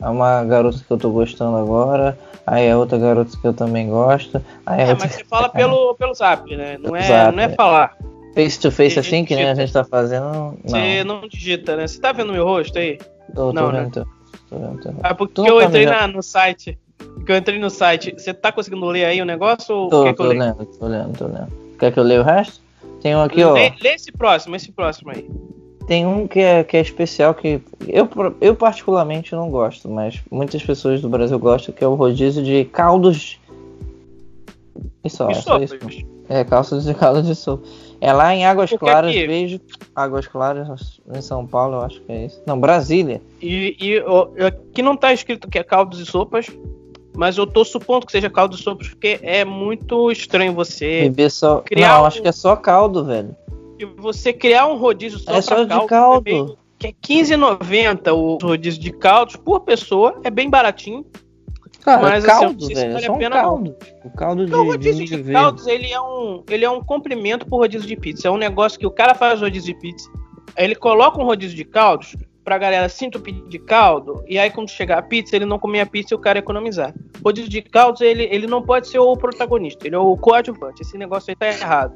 [0.00, 4.40] uma garota que eu tô gostando agora, aí a outra garota que eu também gosto,
[4.64, 6.78] aí É, outra mas você fala pelo, pelo zap, né?
[6.78, 7.48] Não é, Zap, não é é.
[7.50, 7.96] falar.
[8.34, 10.24] face to face assim, que nem a gente tá fazendo.
[10.24, 11.86] Não, Você não digita, né?
[11.86, 12.98] Você tá vendo meu rosto aí?
[13.34, 13.80] tô, tô não, né?
[13.82, 14.06] vendo teu-
[14.48, 16.78] tô vendo teu- Ah, porque Tu eu tá entrei na- no site.
[17.14, 18.12] Porque eu entrei no site.
[18.16, 20.40] Você tá conseguindo ler aí o negócio ou Tô, quer que eu tô leia?
[20.56, 21.48] lendo, tô lendo, tô lendo.
[21.78, 22.60] Quer que eu leia o resto?
[23.02, 23.52] Tem um aqui, ó.
[23.54, 25.28] Lê, lê esse próximo, esse próximo aí.
[25.88, 28.06] Tem um que é, que é especial que eu,
[28.42, 32.66] eu particularmente não gosto, mas muitas pessoas do Brasil gostam, que é o rodízio de
[32.66, 33.40] caldos.
[35.02, 35.76] E só, E é só isso.
[36.28, 37.66] É, calças de caldo de sopa.
[38.02, 39.60] É lá em Águas Porque Claras, aqui- beijo.
[39.96, 42.42] Águas Claras, em São Paulo, eu acho que é isso.
[42.46, 43.22] Não, Brasília.
[43.40, 46.46] E, e ó, aqui não tá escrito que é caldos e sopas,
[47.16, 51.30] mas eu tô supondo que seja caldo e sopas, porque é muito estranho você, Beber
[51.30, 51.60] só.
[51.62, 53.34] criar não, um- acho que é só caldo, velho.
[53.78, 56.28] E você criar um rodízio só É só de caldo, caldo.
[56.28, 61.04] É meio- que é R$15,90 o rodízio de caldos por pessoa, é bem baratinho.
[61.82, 62.90] Cara, Mas, assim, caldo, se velho.
[62.90, 63.30] É vale só a um não.
[63.30, 63.76] caldo.
[64.04, 65.32] O caldo de, Não, o de rodízio de verde.
[65.32, 68.28] caldos, ele é um, ele é um complemento pro rodízio de pizza.
[68.28, 70.08] É um negócio que o cara faz rodízio de pizza,
[70.56, 74.50] aí ele coloca um rodízio de caldos pra galera se entupir de caldo, e aí
[74.50, 76.94] quando chegar a pizza, ele não comer a pizza e o cara economizar.
[77.24, 80.82] Rodízio de caldos, ele, ele não pode ser o protagonista, ele é o coadjuvante.
[80.82, 81.94] Esse negócio aí tá errado.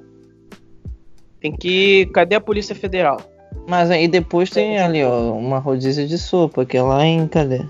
[1.42, 2.06] Tem que...
[2.06, 3.20] Cadê a Polícia Federal?
[3.68, 7.28] Mas aí depois tem ali, ó, uma rodízio de sopa, que é lá em.
[7.28, 7.60] Cadê?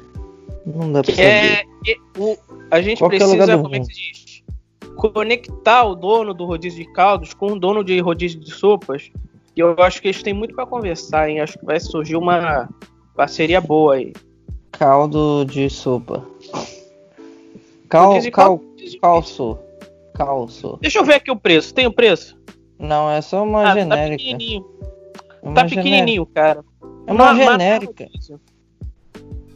[0.64, 1.26] Não dá pra Que saber.
[1.26, 1.64] é...
[2.18, 2.36] o-
[2.70, 4.42] a gente Qual é precisa, como é que se diz?
[4.96, 9.10] Conectar o dono do rodízio de caldos com o dono de rodízio de sopas.
[9.56, 11.40] E eu acho que eles têm muito pra conversar, hein?
[11.40, 12.68] Acho que vai surgir uma
[13.16, 14.12] parceria boa aí.
[14.70, 16.24] Caldo de sopa.
[17.88, 18.64] Cal, cal, caldo-
[19.00, 19.58] calço.
[20.14, 20.78] Calço.
[20.80, 21.74] Deixa eu ver aqui o preço.
[21.74, 22.38] Tem o preço?
[22.82, 24.16] Não, é só uma Ah, tá genérica.
[24.18, 24.64] pequenininho.
[25.42, 25.74] É uma Tá genérica.
[25.82, 26.64] pequenininho, cara.
[27.06, 28.08] É uma mas- genérica.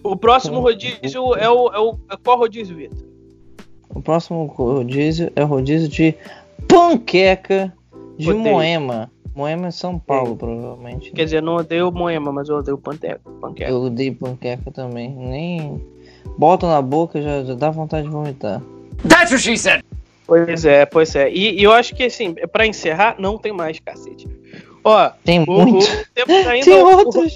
[0.03, 1.99] O próximo rodízio é o, é o.
[2.11, 2.97] é Qual rodízio, Vitor?
[3.95, 6.15] O próximo rodízio é o rodízio de
[6.69, 7.73] panqueca
[8.17, 8.45] de Odeio.
[8.45, 9.11] Moema.
[9.35, 11.11] Moema é São Paulo, provavelmente.
[11.11, 13.21] Quer dizer, não odeio o Moema, mas eu odeio o Panteca.
[13.41, 13.71] Panqueca.
[13.71, 15.11] Eu odeio panqueca também.
[15.11, 15.85] Nem.
[16.39, 18.63] Bota na boca já, já dá vontade de vomitar.
[20.27, 21.31] Pois é, pois é.
[21.31, 24.27] E, e eu acho que assim, pra encerrar, não tem mais, cacete.
[24.83, 25.85] Ó, Tem o, muito.
[25.85, 27.35] o, temos ainda Tem o- outros.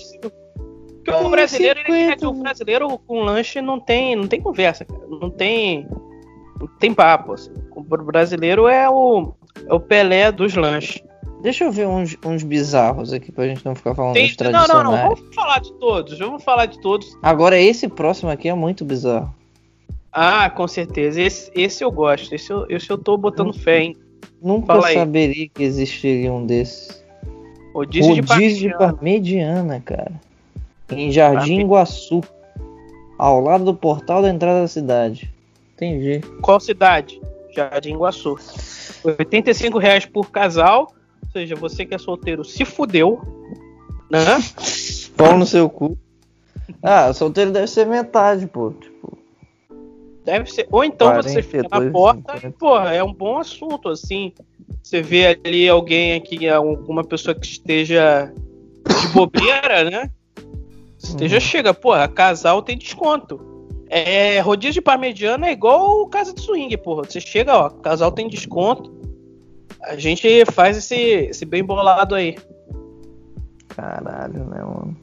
[1.05, 2.25] Porque o brasileiro, ele, 50.
[2.25, 5.01] é o brasileiro com lanche não tem, não tem conversa, cara.
[5.09, 5.89] Não tem,
[6.61, 7.33] não tem papo.
[7.33, 7.51] Assim.
[7.75, 9.33] O brasileiro é o,
[9.67, 11.03] é o Pelé dos lanches.
[11.43, 14.51] Deixa eu ver uns, uns bizarros aqui pra gente não ficar falando Tem, dos não,
[14.53, 15.03] não, tradicionais.
[15.09, 15.15] não.
[15.17, 16.19] Vamos falar de todos.
[16.19, 17.19] Vamos falar de todos.
[17.23, 19.35] Agora esse próximo aqui é muito bizarro.
[20.13, 21.21] Ah, com certeza.
[21.21, 22.35] Esse, esse eu gosto.
[22.35, 23.97] Esse eu, esse eu tô botando fé, hein?
[24.43, 27.05] Nunca saberia que existiria um desses.
[27.75, 30.13] Rodízio, de Rodízio de parmegiana, cara.
[30.91, 32.21] Em Jardim Parme- Iguaçu.
[33.17, 35.33] Ao lado do portal da entrada da cidade.
[35.75, 36.21] Entendi.
[36.43, 37.21] Qual cidade?
[37.55, 38.37] Jardim Iguaçu.
[39.05, 40.93] 85 reais por casal.
[41.23, 43.21] Ou seja, você que é solteiro se fudeu.
[44.11, 44.25] Né?
[45.17, 45.97] Pau no seu cu.
[46.83, 48.73] Ah, solteiro deve ser metade, pô.
[48.73, 49.19] Tipo,
[50.31, 50.69] Deve ser.
[50.71, 52.47] Ou então você fica na 42, porta 50.
[52.47, 54.33] e, porra, é um bom assunto, assim.
[54.83, 58.33] Você vê ali alguém aqui, alguma pessoa que esteja
[58.87, 60.11] de bobeira, né?
[60.99, 61.41] Esteja Uhum.
[61.41, 63.41] chega, porra, casal tem desconto.
[63.89, 67.03] É, rodízio de parmegiana é igual casa de swing, porra.
[67.05, 68.93] Você chega, ó, casal tem desconto.
[69.83, 72.37] A gente faz esse, esse bem bolado aí.
[73.69, 74.97] caralho, né, mano?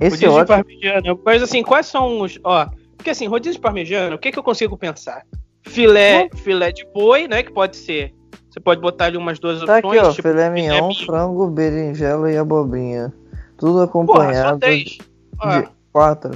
[0.00, 0.46] Esse é rodízio de ótimo.
[0.46, 1.18] parmegiana.
[1.24, 2.38] Mas assim, quais são os.
[2.42, 5.22] Ó, porque assim, rodízio de parmegiana, o que, que eu consigo pensar?
[5.62, 7.42] Filé, filé de boi, né?
[7.42, 8.14] Que pode ser.
[8.48, 9.98] Você pode botar ali umas duas Tá opções.
[9.98, 10.10] aqui, ó.
[10.10, 13.12] tipo, filé mignon, frango, berinjela e abobrinha.
[13.58, 14.60] Tudo Porra, só acompanhado.
[15.40, 16.30] Ó, de quatro.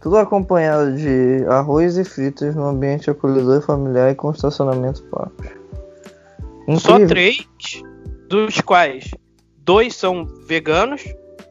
[0.00, 5.04] Tudo acompanhado de arroz e fritas no ambiente acolhedor e familiar e com estacionamento.
[6.78, 7.08] Só Incrível.
[7.08, 7.46] três,
[8.28, 9.10] dos quais
[9.58, 11.04] dois são veganos,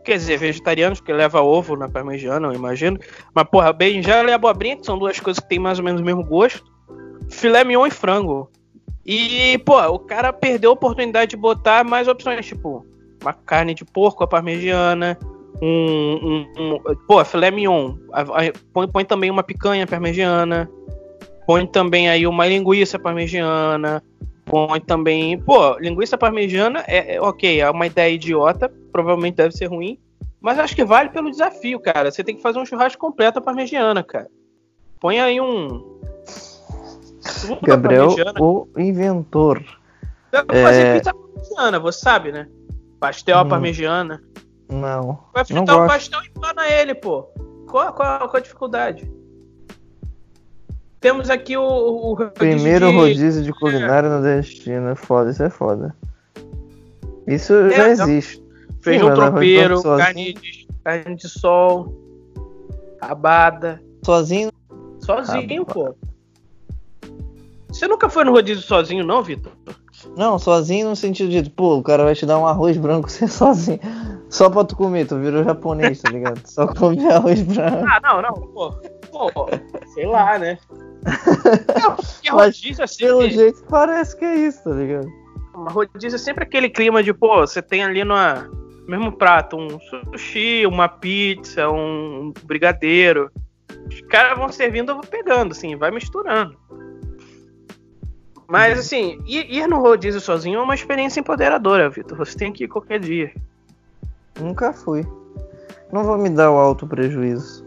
[0.03, 2.99] quer dizer, vegetarianos, porque leva ovo na parmegiana, eu imagino.
[3.33, 6.03] Mas, porra, berinjela e abobrinha, que são duas coisas que tem mais ou menos o
[6.03, 6.63] mesmo gosto.
[7.29, 8.49] Filé mignon e frango.
[9.05, 12.85] E, pô, o cara perdeu a oportunidade de botar mais opções, tipo,
[13.21, 15.17] uma carne de porco, a parmegiana,
[15.61, 17.95] um, um, um- pô, filé mignon.
[18.73, 20.69] Põe, põe também uma picanha parmegiana.
[21.47, 24.03] Põe também aí uma linguiça parmegiana.
[24.45, 25.39] Põe também.
[25.39, 29.99] Pô, linguiça parmegiana é, é ok, é uma ideia idiota, provavelmente deve ser ruim.
[30.39, 32.11] Mas acho que vale pelo desafio, cara.
[32.11, 34.27] Você tem que fazer um churrasco completo à parmegiana, cara.
[34.99, 35.99] Põe aí um.
[37.61, 39.63] Gabriel, o inventor.
[40.31, 42.47] Dá pra fazer é- pizza parmegiana, você sabe, né?
[42.99, 43.49] Pastel à Hum.
[43.49, 44.21] parmegiana.
[44.69, 45.19] Não.
[45.33, 45.87] Vai Não fritar o gosto.
[45.91, 47.23] pastel e empana ele, pô.
[47.69, 49.11] Qual, qual, qual a dificuldade?
[51.01, 54.95] Temos aqui o, o rodízio Primeiro de- rodízio de culinária nordestina.
[54.95, 55.95] Foda, isso é foda.
[57.27, 57.91] Isso É, já não.
[57.91, 58.43] existe.
[58.81, 61.93] Feijão Sim, arroz tropeiro, carne de, carne de sol,
[63.01, 63.81] rabada.
[64.05, 64.51] Sozinho.
[64.99, 65.93] Sozinho, pô.
[67.67, 69.51] Você nunca foi no rodízio sozinho, não, Vitor?
[70.17, 73.27] Não, sozinho no sentido de, pô, o cara vai te dar um arroz branco você
[73.27, 73.79] sozinho.
[74.29, 76.41] Só pra tu comer, tu virou japonês, tá ligado?
[76.45, 77.85] Só comer arroz branco.
[77.87, 78.71] Ah, não, não, pô.
[79.11, 79.47] Pô,
[79.93, 80.57] sei lá, né?
[82.33, 85.07] Mas, rodízio é Pelo jeito parece que é isso, tá ligado?
[85.53, 88.15] rodízio é sempre aquele clima de, pô, você tem ali no
[88.87, 93.31] mesmo prato um sushi, uma pizza, um brigadeiro.
[93.89, 96.57] Os caras vão servindo, eu vou pegando, assim, vai misturando.
[98.47, 102.17] Mas, assim, ir, ir no rodízio sozinho é uma experiência empoderadora, Vitor.
[102.17, 103.31] Você tem que ir qualquer dia.
[104.39, 105.05] Nunca fui.
[105.91, 107.65] Não vou me dar o alto prejuízo.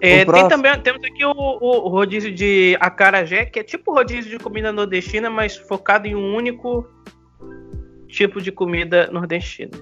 [0.00, 4.38] É, tem também, temos aqui o, o- rodízio de acarajé, que é tipo rodízio de
[4.38, 6.86] comida nordestina, mas focado em um único
[8.06, 9.72] tipo de comida nordestina.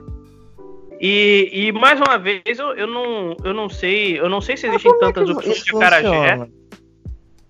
[0.99, 4.67] E, e, mais uma vez, eu, eu não, eu não sei, eu não sei se
[4.67, 6.09] existem é tantas opções de acarajé.
[6.09, 6.49] funciona?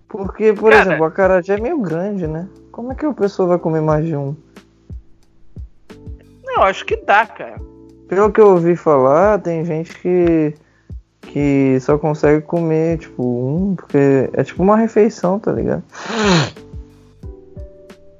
[0.09, 2.49] Porque, por Cara- exemplo, o acarajé é meio grande, né?
[2.71, 4.35] Como é que a pessoa vai comer mais de um?
[6.43, 7.59] Não, acho que dá, cara.
[8.07, 10.53] Pelo que eu ouvi falar, tem gente que
[11.31, 15.83] que só consegue comer, tipo, um, porque é tipo uma refeição, tá ligado?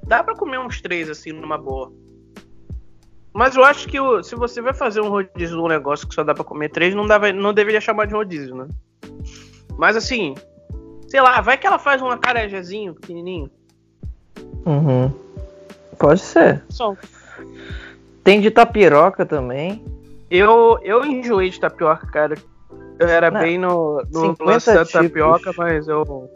[0.04, 1.92] Dá pra comer uns três assim numa boa.
[3.34, 6.16] Mas eu acho que o- se você vai fazer um rodízio de um negócio que
[6.16, 8.68] só dá pra comer três, não, dá, não deveria chamar de rodízio, né?
[9.78, 10.34] Mas assim,
[11.08, 13.50] Sei lá, vai que ela faz um acarajézinho pequenininho.
[14.66, 15.10] Uhum.
[15.98, 16.62] Pode ser.
[16.68, 16.98] Só.
[18.26, 19.82] Tem de tapiroca também.
[20.30, 22.36] Eu, eu enjoei de tapioca, cara.
[23.00, 24.92] Eu era Não, bem no, no 50 lance da tipos.
[24.92, 26.30] tapioca, mas eu,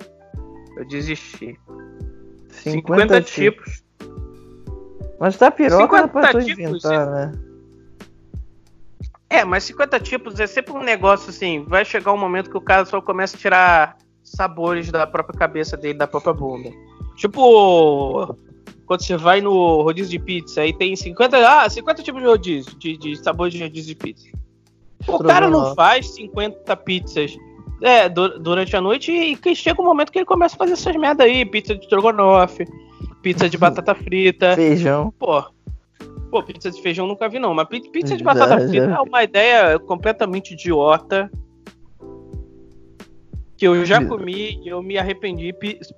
[0.78, 1.60] eu desisti.
[2.50, 3.84] 50, 50 tipos.
[5.20, 7.32] Mas tapiroca 50 dá pra tipos, inventar, né?
[9.30, 11.64] É, mas 50 tipos é sempre um negócio assim.
[11.68, 15.78] Vai chegar um momento que o cara só começa a tirar sabores da própria cabeça
[15.78, 16.70] dele, da própria bunda.
[17.16, 18.36] Tipo,
[18.86, 22.78] quando você vai no rodízio de pizza, aí tem 50, ah, 50 tipos de rodízio,
[22.78, 24.28] de, de sabores de rodízio de pizza.
[25.08, 27.36] O cara não faz 50 pizzas
[27.82, 30.74] é, du- durante a noite e que chega um momento que ele começa a fazer
[30.74, 32.66] essas merda aí, pizza de estrogonofe,
[33.22, 34.56] pizza de batata frita.
[34.56, 35.12] Feijão.
[35.18, 35.44] Pô,
[36.30, 38.68] pô, pizza de feijão nunca vi não, mas pi- pizza de Já, batata já.
[38.70, 41.30] frita é uma ideia completamente idiota.
[43.58, 44.08] Que eu já Já.
[44.08, 45.54] comi e eu me arrependi.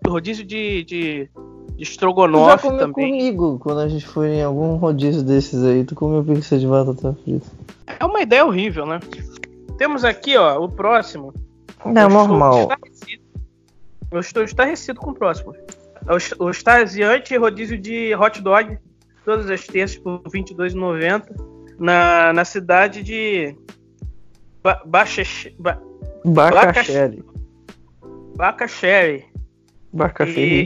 [0.05, 1.29] Rodízio de, de,
[1.75, 3.11] Tu já estrogonofe comeu também.
[3.11, 5.83] comigo quando a gente foi em algum rodízio desses aí.
[5.83, 7.47] Tu comeu pizza de batata frita.
[7.99, 8.99] É uma ideia horrível, né?
[9.77, 11.33] Temos aqui, ó, o próximo.
[11.85, 12.69] Não, Eu estou normal.
[14.11, 15.55] Eu estou estarrecido com o próximo.
[16.07, 18.77] É o, extasiante rodízio de hot dog,
[19.25, 21.23] todas as terças por R$ 22,90
[21.79, 23.55] na, na cidade de
[24.61, 25.23] ba Baixa,
[25.57, 25.81] ba
[26.25, 27.23] Bacaxere.
[28.35, 29.25] Bacaxere.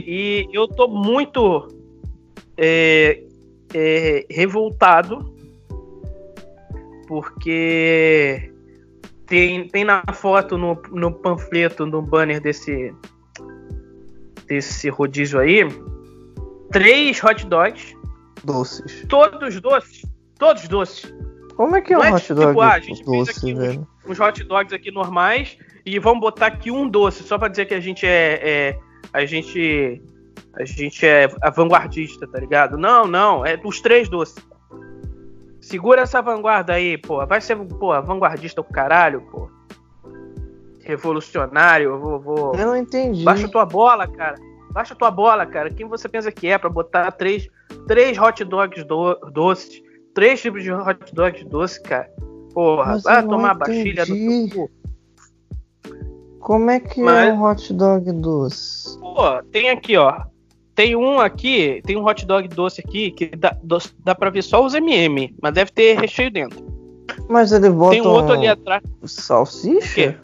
[0.06, 1.68] E, e eu tô muito
[2.56, 3.22] é,
[3.74, 5.36] é, revoltado
[7.06, 8.52] porque
[9.26, 12.94] tem, tem na foto, no, no panfleto, no banner desse,
[14.46, 15.60] desse rodízio aí,
[16.70, 17.94] três hot dogs,
[18.44, 19.04] Doces.
[19.08, 20.02] todos doces,
[20.38, 21.14] todos doces.
[21.56, 23.54] Como é que é um é hot tipo, dog ah, a gente fez doce, aqui
[23.54, 27.66] uns- uns hot dogs aqui normais e vamos botar aqui um doce, só pra dizer
[27.66, 28.78] que a gente é, é-
[29.12, 30.02] a gente
[30.54, 32.76] a gente é a vanguardista, tá ligado?
[32.76, 34.36] Não, não, é os três doces.
[35.60, 37.24] Segura essa vanguarda aí, pô.
[37.26, 39.48] Vai ser, pô, vanguardista o caralho, pô.
[40.80, 42.54] Revolucionário, eu vou, vou...
[42.54, 43.22] Eu não entendi.
[43.22, 44.36] Baixa tua bola, cara.
[44.72, 45.70] Baixa tua bola, cara.
[45.70, 47.48] Quem você pensa que é pra botar três,
[47.86, 49.82] três hot dogs do, doces?
[50.14, 52.10] Três tipos de hot dogs doces, cara.
[52.54, 54.54] Porra, Mas vai tomar baixilha no entendi.
[54.54, 54.77] teu cu.
[56.48, 58.98] Como é que Mas- é um hot dog doce?
[58.98, 60.22] Pô, tem aqui, ó.
[60.74, 64.40] Tem um aqui, tem um hot dog doce aqui que dá, doce- dá pra ver
[64.40, 66.64] só os MM, mas deve ter recheio dentro.
[67.28, 68.82] Mas ele bota Tem um outro ali atrás.
[69.04, 70.18] salsicha?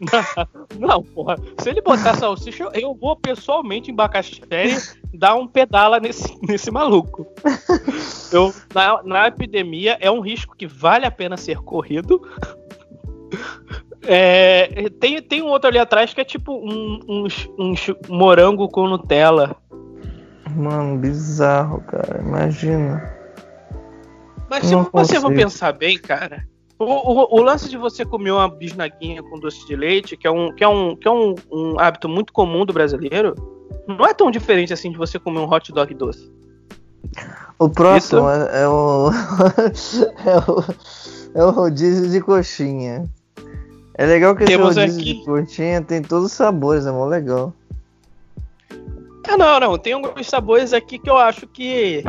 [0.78, 1.36] Não, porra.
[1.58, 4.76] Se ele botar salsicha, eu vou pessoalmente em Bacaxere
[5.12, 7.26] dar um pedala nesse, nesse maluco.
[8.30, 12.22] Eu, na, na epidemia, é um risco que vale a pena ser corrido.
[14.06, 18.88] É, tem, tem um outro ali atrás que é tipo um, uns- uns morango com
[18.88, 19.56] Nutella.
[20.54, 22.20] Mano, bizarro, cara.
[22.20, 23.12] Imagina.
[24.50, 26.44] Mas se Não você for pensar bem, cara,
[26.78, 30.30] o, o- o lance de você comer uma bisnaguinha com doce de leite, que é,
[30.30, 33.34] um, que é, um, que é um, um hábito muito comum do brasileiro,
[33.88, 36.30] não é tão diferente assim de você comer um hot dog doce.
[37.58, 39.10] O próximo é, é o.
[40.24, 40.74] é o.
[41.36, 43.04] É o rodízio de coxinha.
[43.96, 47.06] É legal que esse Temos rodízio aqui- de coxinha tem todos os sabores, é mó
[47.06, 47.52] legal.
[49.28, 49.78] Ah, não, não.
[49.78, 52.04] Tem alguns sabores aqui que eu acho que,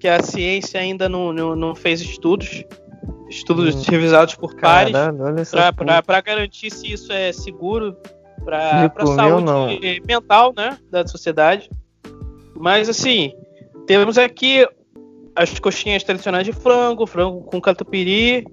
[0.00, 2.64] que a ciência ainda não, não, não fez estudos.
[3.28, 3.82] Estudos Hum.
[3.90, 4.92] revisados por pares.
[6.06, 7.94] Pra garantir se isso é seguro
[8.42, 11.70] comer ou saúde mental, né, da sociedade.
[12.56, 13.32] Mas assim,
[13.86, 14.66] temos aqui
[15.36, 18.46] as coxinhas tradicionais de frango, frango com catupiry.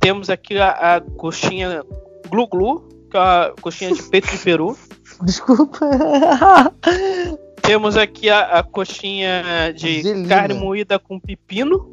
[0.00, 1.84] Temos aqui a, a coxinha
[2.30, 4.76] glu-glu, que é a coxinha de peito de peru.
[5.22, 5.78] Desculpa.
[7.62, 10.28] Temos aqui a, a coxinha de Zelina.
[10.28, 11.88] carne moída com pepino.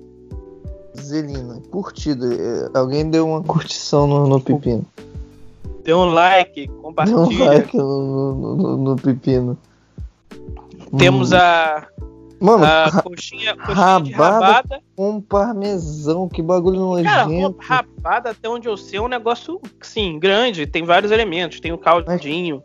[1.00, 2.26] Zelina, curtida.
[2.34, 4.86] É, Alguém deu uma curtição no, no pepino.
[5.84, 7.46] Dê um like, Deu um compartilha.
[7.46, 9.58] like no, no, no- no pepino.
[10.98, 11.36] Temos Hum.
[11.36, 11.86] a,
[12.40, 14.82] Mano, a ra- coxinha, coxinha rabada rabada.
[14.96, 17.58] com parmesão, que bagulho Cara, nojento.
[17.60, 20.68] rabada, até onde eu sei, é um negócio, sim, grande.
[20.68, 21.60] Tem vários elementos.
[21.60, 22.62] Tem o caldinho,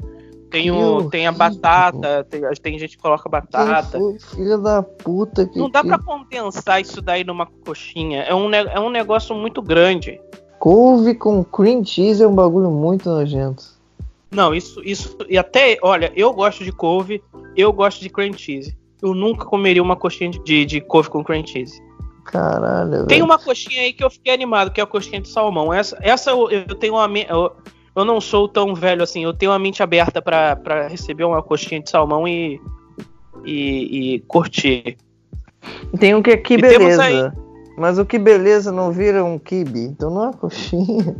[0.51, 3.99] tem, o, tem a batata, tem, tem gente que coloca batata.
[3.99, 5.59] foi filha da puta que.
[5.59, 8.23] Não dá que- pra condensar isso daí numa coxinha.
[8.25, 10.21] É um, é um negócio muito grande.
[10.59, 13.65] Couve com cream cheese é um bagulho muito nojento.
[14.31, 15.17] Não, isso, isso.
[15.29, 17.23] E até, olha, eu gosto de couve,
[17.57, 18.77] eu gosto de cream cheese.
[19.03, 21.81] Eu nunca comeria uma coxinha de, de couve com cream cheese.
[22.25, 25.73] Caralho, Tem uma coxinha aí que eu fiquei animado, que é a coxinha de salmão.
[25.75, 27.09] Essa, essa eu, eu tenho uma.
[27.19, 27.51] eu-
[27.95, 29.23] eu não sou tão velho assim.
[29.25, 32.61] Eu tenho a mente aberta pra pra receber uma coxinha de salmão e.
[33.45, 34.97] e, e curtir.
[35.99, 37.35] Tem um que é que beleza.
[37.77, 41.17] Mas o que beleza não vira um kibe, então não é coxinha.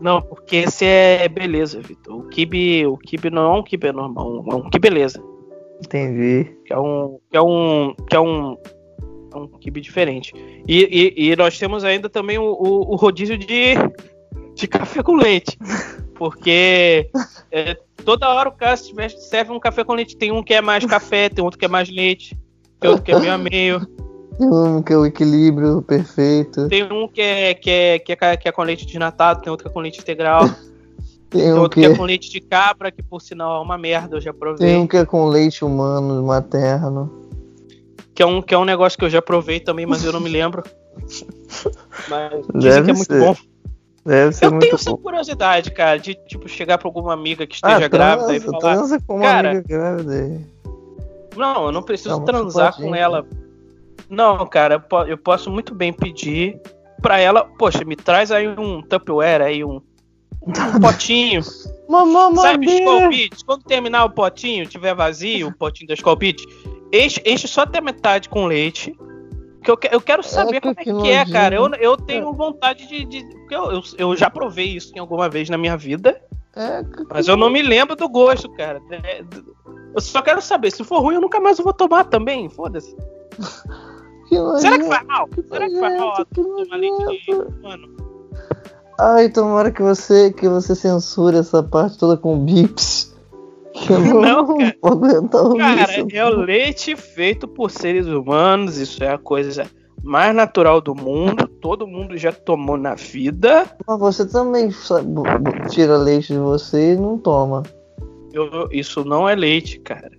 [0.00, 2.16] Não, porque esse é beleza, Vitor.
[2.20, 5.22] O kibe, o kibe não é um kibe normal, é um kibe beleza.
[5.84, 6.56] Entendi.
[6.70, 7.18] Que é um.
[7.28, 7.94] Que é um.
[8.08, 8.56] Que é um.
[9.34, 10.32] é um kibe diferente.
[10.68, 13.74] E, e, e nós temos ainda também o, o, o rodízio de,
[14.54, 15.58] de café com leite.
[16.14, 17.10] Porque
[17.50, 20.16] é, toda hora o cara tiver- serve um café com leite.
[20.16, 22.38] Tem um que é mais café, tem outro que é mais leite,
[22.78, 23.80] tem outro que é meio a meio.
[24.38, 26.68] Tem um que é o equilíbrio perfeito.
[26.68, 29.64] Tem um que é, que é, que é, que é com leite desnatado, tem outro
[29.64, 30.44] que é com leite integral.
[31.30, 33.78] Tem um outro que, que é com leite de cabra, que por sinal é uma
[33.78, 34.66] merda, eu já provei.
[34.66, 37.10] tem um que é com leite humano, materno.
[38.14, 40.20] Que é um, que é um negócio que eu já provei também, mas eu não
[40.20, 40.62] me lembro.
[42.08, 43.20] Mas dizem Deve que é muito ser.
[43.20, 43.36] bom.
[44.04, 44.96] Deve ser Eu muito tenho essa bom.
[44.96, 48.58] curiosidade, cara, de tipo chegar pra alguma amiga que esteja Ah, grávida e falar.
[48.58, 50.40] transa com uma cara, amiga grávida.
[51.36, 53.24] Não, eu não preciso transar com ela.
[54.08, 56.60] Não, cara, eu posso muito bem pedir
[57.00, 59.80] pra ela, poxa, me traz aí um Tupperware aí, um,
[60.46, 61.40] um potinho.
[61.88, 62.66] Mamãe, Sabe,
[63.08, 63.42] Beats?
[63.42, 66.44] Quando terminar o potinho, tiver vazio, o potinho da Beats,
[66.92, 68.96] enche, enche só até metade com leite.
[69.62, 71.54] Que eu, que- eu quero saber como é que que é, cara.
[71.56, 73.04] Eu, eu tenho vontade de.
[73.04, 73.18] de
[73.50, 76.18] eu, eu, eu já provei isso em alguma vez na minha vida,
[76.56, 78.80] É, mas eu não me lembro do gosto, cara.
[78.90, 79.22] É,
[79.94, 82.48] Eu só quero saber, se for ruim, eu nunca mais vou tomar também.
[82.48, 82.96] Foda-se.
[84.60, 85.28] Será que faz mal?
[85.48, 87.58] Será que faz mal nojento, que tomar leite de nojento.
[87.58, 87.96] humano?
[89.02, 93.16] Ai, tomara que você, que você censure essa parte toda com bips.
[93.88, 94.76] Eu não, Não, cara.
[94.82, 96.06] vou aguentar ouvir Cara, isso.
[96.12, 99.64] é o leite feito por seres humanos, isso é a coisa
[100.02, 103.64] mais natural do mundo, todo mundo já tomou na vida.
[103.86, 104.70] Mas você também
[105.70, 107.62] tira leite de você e não toma.
[108.32, 110.10] Eu- isso não é leite, cara.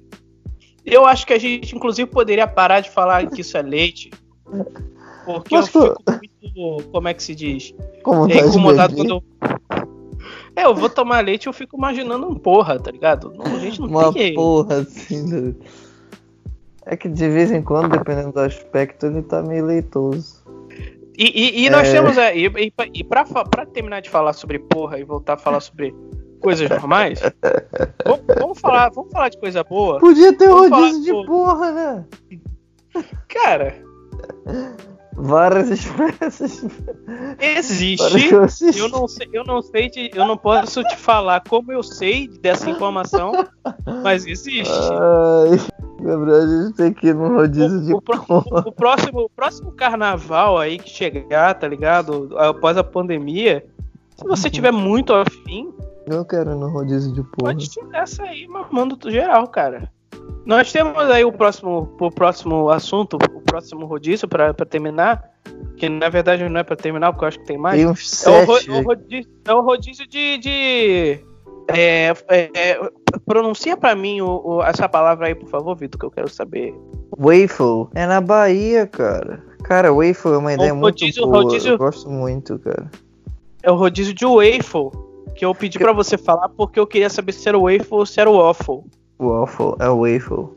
[0.86, 4.10] Eu acho que a gente, inclusive, poderia parar de falar que isso é leite.
[5.26, 6.04] Porque Mas, eu fico
[6.56, 6.90] muito.
[6.92, 7.74] Como é que se diz?
[8.04, 9.24] Como É incomodado quando eu.
[10.56, 13.34] É, eu vou tomar leite e eu fico imaginando um porra, tá ligado?
[13.36, 15.24] Não, a gente não Uma tem porra assim.
[15.24, 15.56] né?
[16.86, 20.42] É que de vez em quando, dependendo do aspecto, ele tá meio leitoso.
[21.18, 21.26] E,
[21.62, 21.92] e- e nós É.
[21.92, 22.18] temos.
[22.18, 22.52] é, E,
[22.94, 25.94] e, pra, pra terminar de falar sobre porra e voltar a falar sobre
[26.42, 27.20] coisas normais,
[28.04, 30.00] vamos, vamos falar, vamos falar de coisa boa.
[30.00, 32.06] Podia ter Vamos falar rodízio de porra, né?
[33.28, 33.76] Cara,
[35.16, 36.66] Várias espécies.
[37.40, 38.04] existe.
[38.32, 41.84] Várias Eu não sei, eu não sei de, eu não posso te falar como eu
[41.84, 43.32] sei dessa informação,
[44.04, 44.72] mas existe.
[44.72, 45.60] Ai,
[46.04, 48.64] a gente tem que ir no rodízio de O, pro- porra.
[48.66, 52.30] o- o próximo, o próximo carnaval aí que chegar, tá ligado?
[52.38, 53.66] Após a pandemia,
[54.16, 55.72] se você tiver muito afim,
[56.08, 57.54] Eu quero ir no rodízio de porra.
[57.54, 59.92] pode tirar essa aí mamando do geral, cara.
[60.46, 65.24] Nós temos aí o próximo, o próximo assunto, o próximo rodízio pra, pra terminar,
[65.78, 67.78] que na verdade não é pra terminar, porque eu acho que tem mais.
[67.78, 68.70] Tem uns É sete.
[68.72, 70.38] é o rodízio, é o rodízio de.
[70.40, 71.20] de
[71.68, 72.90] é, é, é,
[73.26, 76.74] pronuncia pra mim o- o- essa palavra aí, por favor, Vitor, que eu quero saber.
[77.18, 77.88] Waffle.
[77.94, 79.44] É na Bahia, cara.
[79.64, 81.44] Cara, waffle é uma ideia muito rodízio- boa.
[81.44, 82.90] rodízio- Eu gosto muito, cara.
[83.62, 84.90] É o rodízio de waffle,
[85.36, 88.06] que eu pedi pra você falar porque eu queria saber se era o waffle ou
[88.08, 88.82] se era o waffle.
[89.22, 90.48] Waffle, é waffle.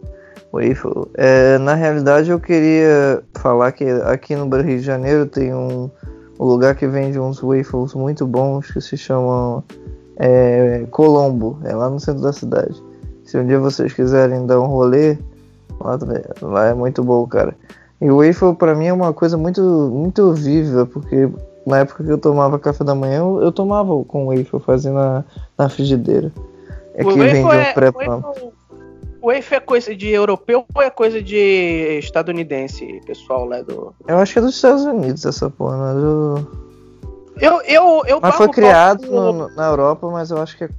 [0.53, 1.07] Waffle.
[1.15, 5.91] É, na realidade, eu queria falar que aqui no Rio de Janeiro tem um,
[6.39, 9.63] um lugar que vende uns waffles muito bons que se chamam
[10.17, 11.59] é, Colombo.
[11.65, 12.83] É lá no centro da cidade.
[13.25, 15.19] Se um dia vocês quiserem dar um rolê,
[15.81, 17.55] lá, também- lá é muito bom, cara.
[18.01, 21.29] E o waffle pra mim é uma coisa muito, muito viva, porque
[21.67, 25.25] na época que eu tomava café da manhã, eu, eu tomava com waffle, fazia na,
[25.59, 26.31] na frigideira.
[26.95, 28.54] É que vende um é, pré-pronto.
[29.25, 33.95] Waffle é coisa de europeu ou é coisa de estadunidense, pessoal lá do.
[34.07, 36.65] Eu acho que é dos Estados Unidos essa porra, mas eu...
[37.41, 40.71] Eu, eu, eu Mas foi criado no- no- na Europa, mas eu acho que é-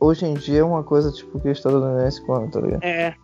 [0.00, 2.82] hoje em dia é uma coisa tipo que estadunidense come, tá ligado?
[2.82, 3.14] É.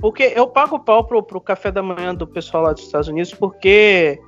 [0.00, 3.34] Porque eu pago pau pro, pro café da manhã do pessoal lá dos Estados Unidos,
[3.34, 4.18] porque,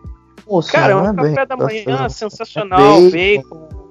[0.46, 3.10] Moça, cara, é um é bem café da café manhã da- sensacional, Bacon.
[3.10, 3.81] bacon.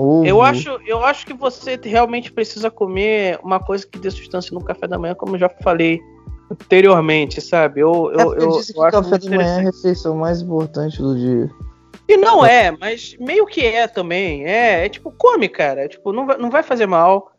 [0.00, 0.26] Ovo.
[0.26, 4.62] Eu acho, eu acho que você realmente precisa comer uma coisa que dê substância no
[4.64, 6.00] café da manhã, como eu já falei
[6.50, 7.80] anteriormente, sabe?
[7.80, 10.40] Eu, É eu, porque eu, dizem que eu café da manhã é a refeição mais
[10.40, 11.50] importante do dia.
[12.08, 14.46] E não é, mas meio que é também.
[14.46, 15.86] É, é tipo, come, cara.
[15.88, 17.30] Tipo, não vai, não vai fazer mal.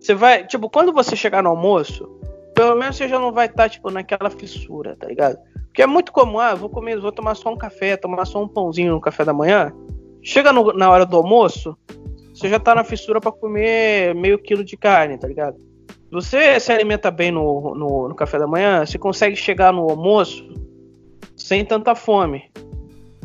[0.00, 2.08] Você vai, tipo, quando você chegar no almoço,
[2.54, 5.38] pelo menos você já não vai estar, tipo, naquela fissura, tá ligado?
[5.66, 8.46] Porque é muito comum, ah, vou comer, vou tomar só um café, tomar só um
[8.48, 9.72] pãozinho no café da manhã.
[10.22, 11.76] Chega no- na hora do almoço,
[12.42, 15.56] você já tá na fissura pra comer meio quilo de carne, tá ligado?
[16.10, 20.44] Você se alimenta bem no, no, no café da manhã, você consegue chegar no almoço
[21.36, 22.50] sem tanta fome.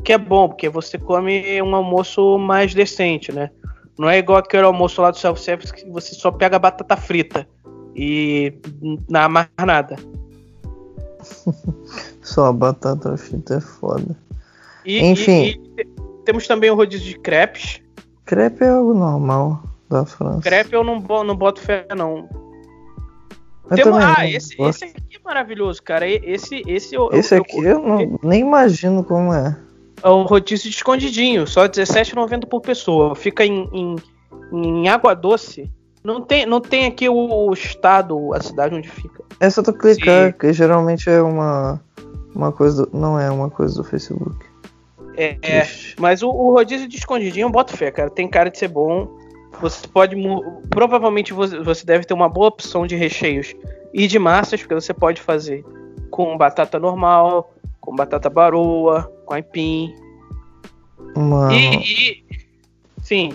[0.05, 3.49] Que é bom, porque você come um almoço mais decente, né?
[3.97, 7.47] Não é igual aquele almoço lá do self-service que você só pega batata frita
[7.95, 8.53] e
[9.09, 9.95] não mais nada.
[12.21, 14.15] Só batata frita é foda.
[14.85, 15.43] E, Enfim.
[15.43, 15.87] e- e te-
[16.23, 17.81] temos também o rodízio de crepes.
[18.27, 20.41] Crepe é algo normal da França.
[20.41, 22.29] Crepe eu não, não boto fé, não.
[23.71, 26.07] Eu também ah, esse, esse aqui é maravilhoso, cara.
[26.07, 29.57] Esse, esse, eu, Esse eu- aqui eu não, nem imagino como é.
[30.03, 33.15] é o rodízio de escondidinho, só R$17,90 por pessoa.
[33.15, 33.95] Fica em, em,
[34.53, 35.71] em água doce.
[36.03, 39.23] Não tem, não tem aqui o, o estado, a cidade onde fica.
[39.39, 40.37] É só tu clicar, Sim.
[40.37, 41.81] que geralmente é uma,
[42.33, 44.45] uma coisa do, Não é uma coisa do Facebook.
[45.17, 45.67] É, é,
[45.99, 48.09] mas o, o rodízio de escondidinho eu boto fé, cara.
[48.09, 49.07] Tem cara de ser bom.
[49.59, 50.15] Você pode.
[50.69, 53.55] Provavelmente você deve ter uma boa opção de recheios
[53.91, 55.65] e de massas, porque você pode fazer
[56.11, 57.51] com batata normal,
[57.81, 59.91] com batata baroa, com aipim.
[61.15, 62.23] Mano, E, e-
[63.01, 63.29] sim,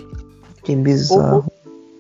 [0.62, 1.44] que bizarro.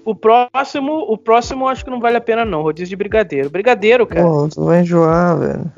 [0.04, 3.50] o próximo, o próximo acho que não vale a pena não, rodízio de brigadeiro.
[3.50, 4.24] Brigadeiro, cara.
[4.24, 5.72] Pô, tu vai enjoar, velho.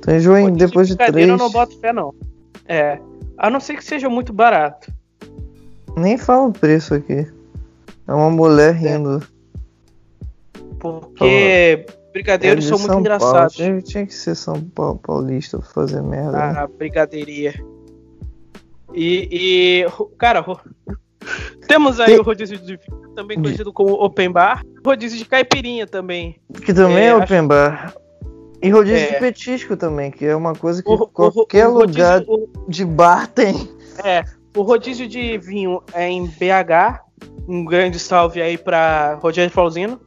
[0.00, 1.28] Tu enjoa depois de brigadeiro três.
[1.28, 2.14] eu não boto fé não.
[2.66, 2.98] É,
[3.40, 4.92] a não ser que seja muito barato.
[5.96, 7.26] Nem fala o preço aqui.
[8.06, 9.22] É uma mulher rindo.
[10.78, 13.54] Porque brigadeiros É são muito engraçados.
[13.56, 16.32] Tinha, tinha que ser São Paulo, paulista pra fazer merda.
[16.52, 16.58] né?
[16.60, 17.54] a brigadeiria.
[18.94, 19.28] E,
[19.84, 19.86] e,
[20.18, 20.44] cara,
[21.68, 25.86] temos aí Tem- o rodízio de vinho, também conhecido como open bar, rodízio de caipirinha
[25.86, 26.40] também.
[26.64, 27.94] Que também é, É, open bar.
[28.62, 29.12] E rodízio É.
[29.12, 32.48] de petisco também, que é uma coisa que O, o qualquer o rodízio- lugar o-
[32.68, 33.54] de bar tem.
[34.04, 34.22] é,
[34.56, 37.00] o rodízio de vinho é em BH.
[37.48, 40.00] Um grande salve aí pra Rogério Flauzino.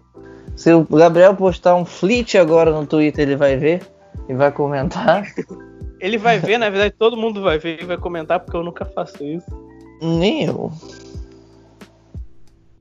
[0.55, 3.81] Se o Gabriel postar um flit agora no Twitter, ele vai ver
[4.29, 5.23] e vai comentar.
[5.99, 8.83] Ele vai ver, na verdade, todo mundo vai ver e vai comentar, porque eu nunca
[8.83, 9.47] faço isso.
[10.01, 10.69] Nem eu.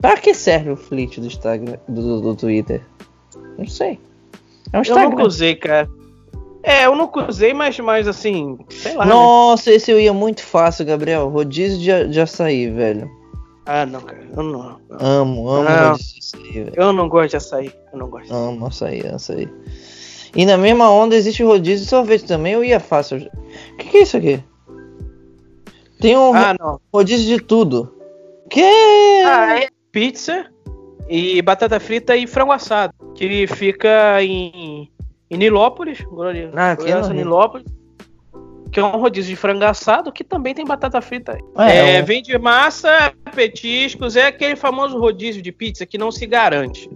[0.01, 2.83] Pra que serve o flit do Instagram, do- do Twitter?
[3.57, 4.01] Não sei.
[4.73, 5.11] É um Eu Instagram.
[5.11, 5.89] nunca usei, cara.
[6.63, 9.05] É, eu nunca usei, mas, mas assim, sei lá.
[9.05, 9.13] né?
[9.13, 11.29] Nossa, esse eu ia muito fácil, Gabriel.
[11.29, 13.11] Rodízio de, de açaí, velho.
[13.67, 14.25] Ah, não, cara.
[14.37, 14.79] Eu não.
[14.91, 15.91] Amo, amo Não.
[15.91, 16.73] rodízio de açaí, velho.
[16.77, 17.73] Eu não gosto de açaí.
[17.93, 18.33] Eu não gosto.
[18.33, 19.49] Amo açaí, açaí.
[20.35, 23.19] E na mesma onda existe rodízio de sorvete também, eu ia fácil.
[23.19, 24.43] O que, que é isso aqui?
[26.01, 26.81] Tem um Ah, não.
[26.93, 27.93] rodízio de tudo.
[28.51, 28.63] Que?
[29.27, 30.47] Ah, é pizza
[31.09, 32.93] e batata frita e frango assado.
[33.15, 34.91] Que fica em,
[35.31, 36.01] em Nilópolis.
[36.03, 37.13] glori- Ah, no Rio.
[37.15, 37.67] Nilópolis.
[38.71, 41.37] Que é um rodízio de frango assado que também tem batata frita.
[41.59, 46.27] É, É, um- Vende massa, petiscos, é aquele famoso rodízio de pizza que não se
[46.27, 46.89] garante.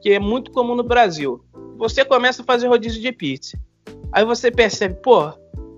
[0.00, 1.44] Que é muito comum no Brasil.
[1.78, 3.58] Você começa a fazer rodízio de pizza.
[4.12, 5.32] Aí você percebe, pô,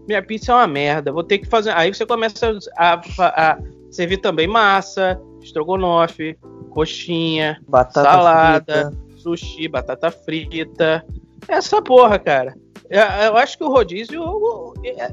[0.07, 1.71] minha pizza é uma merda, vou ter que fazer.
[1.71, 3.59] Aí você começa a, a- a
[3.91, 6.37] servir também massa, estrogonofe,
[6.79, 9.19] coxinha, batata salada, frita.
[9.19, 11.05] sushi, batata frita.
[11.49, 12.55] Essa porra, cara.
[12.91, 14.23] Eu, acho que o rodízio.
[14.85, 15.13] é-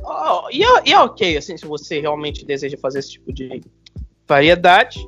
[0.52, 3.62] E é, ok, assim, se você realmente deseja fazer esse tipo de
[4.28, 5.00] variedade.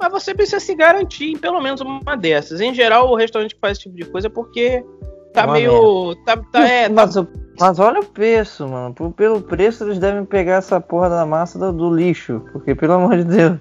[0.00, 2.60] Mas você precisa se garantir em pelo menos uma dessas.
[2.60, 4.84] Em geral, o restaurante que faz esse tipo de coisa é porque
[5.32, 6.14] tá Uma meio.
[6.24, 7.28] Tá, tá, é, tá mas, o-
[7.58, 8.94] mas olha o preço, mano.
[9.16, 12.42] Pelo preço eles devem pegar essa porra da massa do, do lixo.
[12.52, 13.58] Porque, pelo amor de Deus.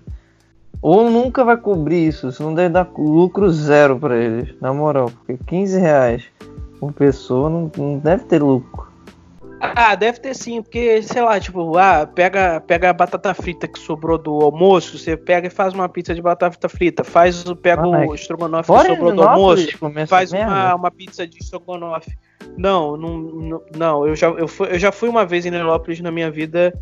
[0.84, 2.28] Ou nunca vai cobrir isso.
[2.28, 4.54] Isso não deve dar lucro zero pra eles.
[4.60, 5.10] Na moral.
[5.10, 6.24] Porque 15 reais
[6.78, 8.92] por pessoa não, não deve ter lucro.
[9.62, 13.80] Ah, deve ter sim, porque, sei lá, tipo, ah, pega, pega a batata frita que
[13.80, 17.88] sobrou do almoço, você pega e faz uma pizza de batata frita, faz, pega Ah,
[17.88, 19.68] o mas- estrogonofe que sobrou do almoço,
[20.06, 22.12] faz uma, uma pizza de estrogonofe.
[22.58, 26.12] Não, não, não, eu, já, eu, fui, eu já fui uma vez em Nilópolis na
[26.12, 26.78] minha vida,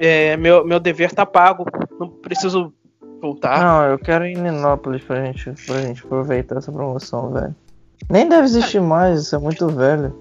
[0.00, 1.64] é, meu, meu dever tá pago,
[2.00, 2.74] não preciso
[3.20, 3.60] voltar.
[3.60, 7.54] Não, eu quero ir em Ninópolis pra gente, pra gente aproveitar essa promoção, velho.
[8.08, 10.14] Nem deve existir mais, isso é muito velho.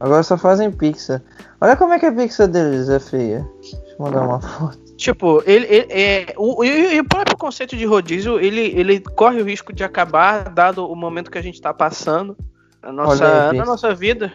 [0.00, 1.22] Agora só fazem pizza.
[1.60, 3.48] Olha como é que a pizza deles é feia.
[3.60, 4.78] Deixa eu mandar uma foto.
[4.96, 9.44] Tipo, ele, ele- é, o, e, o próprio conceito de rodízio, ele, ele corre o
[9.44, 12.36] risco de acabar, dado o momento que a gente tá passando
[12.82, 14.32] na nossa, aí, na nossa vida.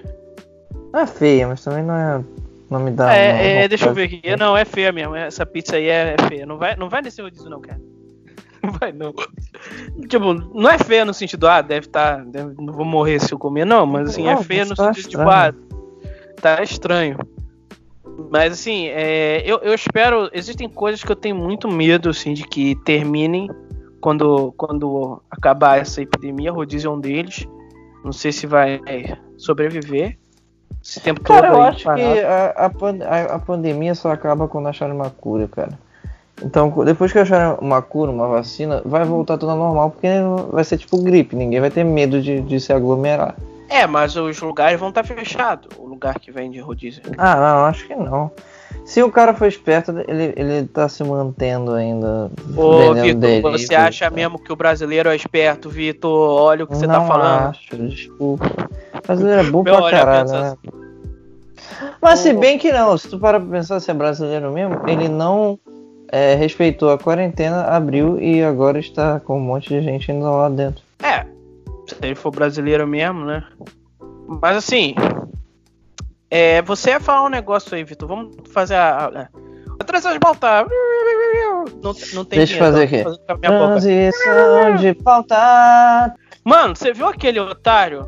[0.91, 2.23] Não é feia, mas também não é.
[2.69, 3.15] Não me dá.
[3.15, 4.21] é, é, deixa eu ver aqui.
[4.37, 5.15] Não, é feia mesmo.
[5.15, 6.45] Essa pizza aí é, é feia.
[6.45, 7.79] Não vai, não vai nesse rodízio, não, cara.
[8.61, 9.13] Não vai, não.
[10.09, 12.25] Tipo, não é feia no sentido, ah, deve estar.
[12.25, 14.93] não vou morrer se eu comer, não, mas assim, é Não, feia mas no tá
[14.93, 15.53] sentido, tipo, ah,
[16.41, 17.17] tá estranho.
[18.29, 20.29] Mas assim, é, eu, eu espero.
[20.33, 23.49] Existem coisas que eu tenho muito medo, assim, de que terminem
[24.01, 27.47] quando, quando acabar essa epidemia, rodízio é um deles.
[28.03, 28.81] Não sei se vai
[29.37, 30.18] sobreviver.
[30.83, 32.01] Esse tempo todo Cara, eu acho parado.
[32.01, 32.99] que a, a, pan-
[33.35, 35.71] a- pandemia só acaba quando acharem uma cura, cara.
[36.41, 40.07] Então, depois que acharem uma cura, uma vacina, vai voltar tudo ao normal, porque
[40.51, 43.35] vai ser tipo gripe, ninguém vai ter medo de, de se aglomerar.
[43.67, 45.67] É, mas os lugares vão estar fechados.
[45.77, 47.03] O lugar que vende rodízio.
[47.17, 48.31] Ah, não, acho que não.
[48.85, 52.31] Se o cara for esperto, ele, ele tá se mantendo ainda.
[52.55, 54.15] Ô, Vitor, você acha tá?
[54.15, 56.41] mesmo que o brasileiro é esperto, Vitor?
[56.41, 57.49] Olha o que você não tá falando.
[57.49, 58.45] acho, desculpa.
[59.05, 60.57] Brasileiro é bom Meu, pra caralho, né?
[62.01, 65.07] Mas se bem que não, se tu parar pra pensar se é brasileiro mesmo, ele
[65.07, 65.59] não
[66.11, 70.49] é, respeitou a quarentena, abriu e agora está com um monte de gente indo lá
[70.49, 70.83] dentro.
[71.03, 71.25] É,
[71.87, 73.43] se ele for brasileiro mesmo, né?
[74.41, 74.95] Mas assim,
[76.31, 78.07] é, você ia falar um negócio aí, Vitor.
[78.07, 79.29] Vamos fazer a.
[79.79, 80.65] a, transição de pauta.
[81.81, 83.03] Não, não tem Deixa eu fazer aqui.
[83.03, 86.15] Transição de pauta.
[86.43, 88.05] Mano, você viu aquele otário?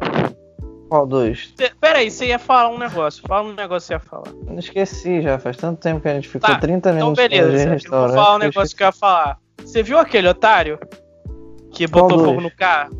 [0.89, 1.53] Qual dois?
[1.57, 3.23] Cê, pera aí, você ia falar um negócio.
[3.25, 4.33] Fala um negócio que você ia falar.
[4.45, 7.57] Não esqueci já, faz tanto tempo que a gente ficou Tá, 30 Então, minutos beleza.
[7.57, 9.37] falando de Eu vou falar um negócio que eu ia falar.
[9.59, 10.77] Você viu aquele otário?
[11.71, 12.29] Que Qual botou dois?
[12.29, 12.91] fogo no carro?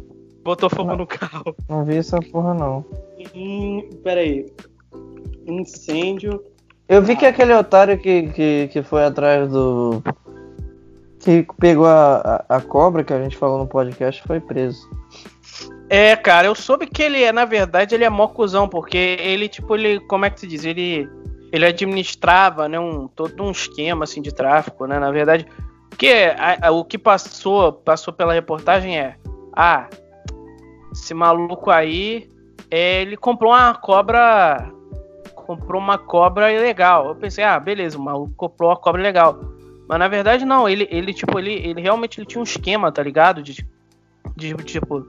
[0.43, 1.55] Botou fogo no carro.
[1.67, 2.86] Não vi essa porra não.
[3.36, 4.45] Hum, pera aí.
[5.45, 6.43] Incêndio.
[6.87, 10.01] Eu vi que aquele otário que, que, que foi atrás do.
[11.19, 14.89] Que pegou a, a, a cobra que a gente falou no podcast foi preso.
[15.89, 19.47] É, cara, eu soube que ele é, na verdade, ele é mó cuzão, porque ele,
[19.49, 20.63] tipo, ele, como é que se diz?
[20.63, 21.07] Ele,
[21.51, 25.45] ele administrava, né, um, todo um esquema, assim, de tráfico, né, na verdade.
[25.89, 29.15] Porque a- a- o que passou, passou pela reportagem é,
[29.53, 29.87] ah,
[30.93, 32.29] esse maluco aí,
[32.71, 34.71] é, ele comprou uma cobra,
[35.52, 37.10] comprou uma cobra ilegal.
[37.10, 39.38] Eu pensei, ah, beleza, o maluco comprou uma cobra legal.
[39.88, 43.04] Mas na verdade não, ele, ele tipo, ele, ele realmente ele tinha um esquema, tá
[43.04, 43.43] ligado?
[43.43, 43.68] De,
[44.38, 45.06] de, tipo,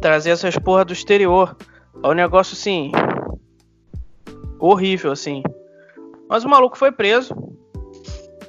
[0.00, 1.56] trazer essas porra do exterior.
[2.02, 2.90] É um negócio assim.
[4.58, 5.44] Horrível, assim.
[6.28, 7.34] Mas o maluco foi preso.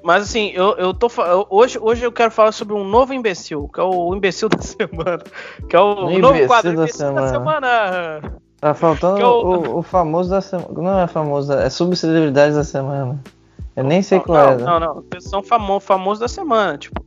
[0.03, 1.07] Mas assim, eu, eu tô
[1.49, 5.19] hoje, hoje eu quero falar sobre um novo imbecil, que é o imbecil da semana.
[5.69, 8.39] Que é o, O novo quadro da imbecil da semana.
[8.59, 10.69] Tá faltando eu- o, o famoso da semana.
[10.73, 13.21] Não é famoso, é subcelebridade da semana.
[13.75, 14.55] Eu nem sei qual não, é.
[14.57, 14.63] né?
[14.63, 17.05] Não, não, são famoso, famoso da semana, tipo.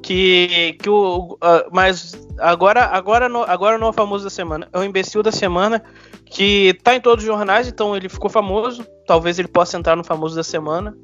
[0.00, 1.36] Que, que o.
[1.40, 5.22] ah, mas agora, agora, no, agora não é o famoso da semana, é o imbecil
[5.22, 5.82] da semana,
[6.24, 8.86] que tá em todos os jornais, então ele ficou famoso.
[9.06, 10.96] Talvez ele possa entrar no famoso da semana.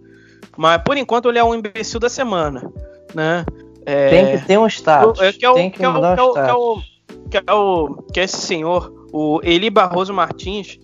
[0.56, 2.70] Mas por enquanto ele é um imbecil da semana,
[3.12, 3.44] né?
[3.84, 5.20] É, Tem que ter um status.
[5.20, 6.84] é que é o- Tem que, que é mudar é o que é o- status.
[7.30, 10.78] que é o que é esse senhor, o Eli Barroso Martins,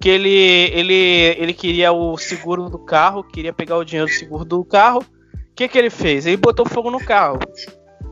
[0.00, 0.28] que ele
[0.72, 0.94] ele
[1.38, 5.00] ele queria o seguro do carro, queria pegar o dinheiro do seguro do carro.
[5.00, 6.26] O que que ele fez?
[6.26, 7.38] Ele botou fogo no carro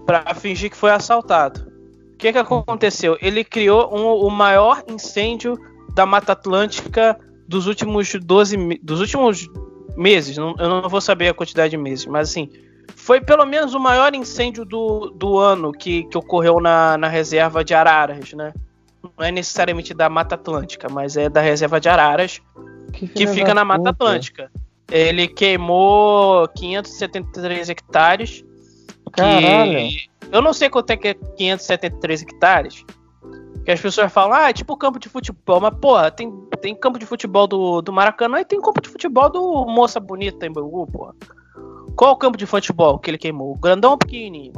[0.06, 1.68] para fingir que foi assaltado.
[2.14, 3.16] O que que aconteceu?
[3.20, 5.58] Ele criou um- o maior incêndio
[5.94, 9.48] da Mata Atlântica dos últimos 12 me- dos últimos
[9.96, 10.36] meses.
[10.36, 12.48] Eu não vou saber a quantidade de meses, mas assim,
[12.94, 17.64] foi pelo menos o maior incêndio do, do ano que, que ocorreu na, na reserva
[17.64, 18.52] de Araras, né?
[19.02, 22.40] Não é necessariamente da Mata Atlântica, mas é da reserva de Araras,
[22.92, 24.04] que filha fica na Mata puta.
[24.04, 24.50] Atlântica.
[24.90, 28.44] Ele queimou 573 hectares.
[29.12, 29.88] Caralho.
[29.88, 32.84] Que eu não sei quanto é que é 573 hectares.
[33.64, 35.60] Que as pessoas falam, ah, é tipo campo de futebol.
[35.60, 39.30] Mas, porra, tem, tem campo de futebol do, do Maracanã e tem campo de futebol
[39.30, 41.14] do Moça Bonita em Bangu, porra.
[41.96, 43.52] Qual o campo de futebol que ele queimou?
[43.52, 44.52] O grandão ou pequenininho?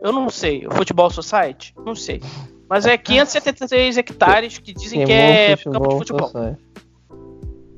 [0.00, 0.66] Eu não sei.
[0.66, 1.74] O Futebol Society?
[1.84, 2.20] Não sei.
[2.68, 6.30] Mas é 573 hectares que dizem que é campo de futebol.
[6.30, 6.56] Que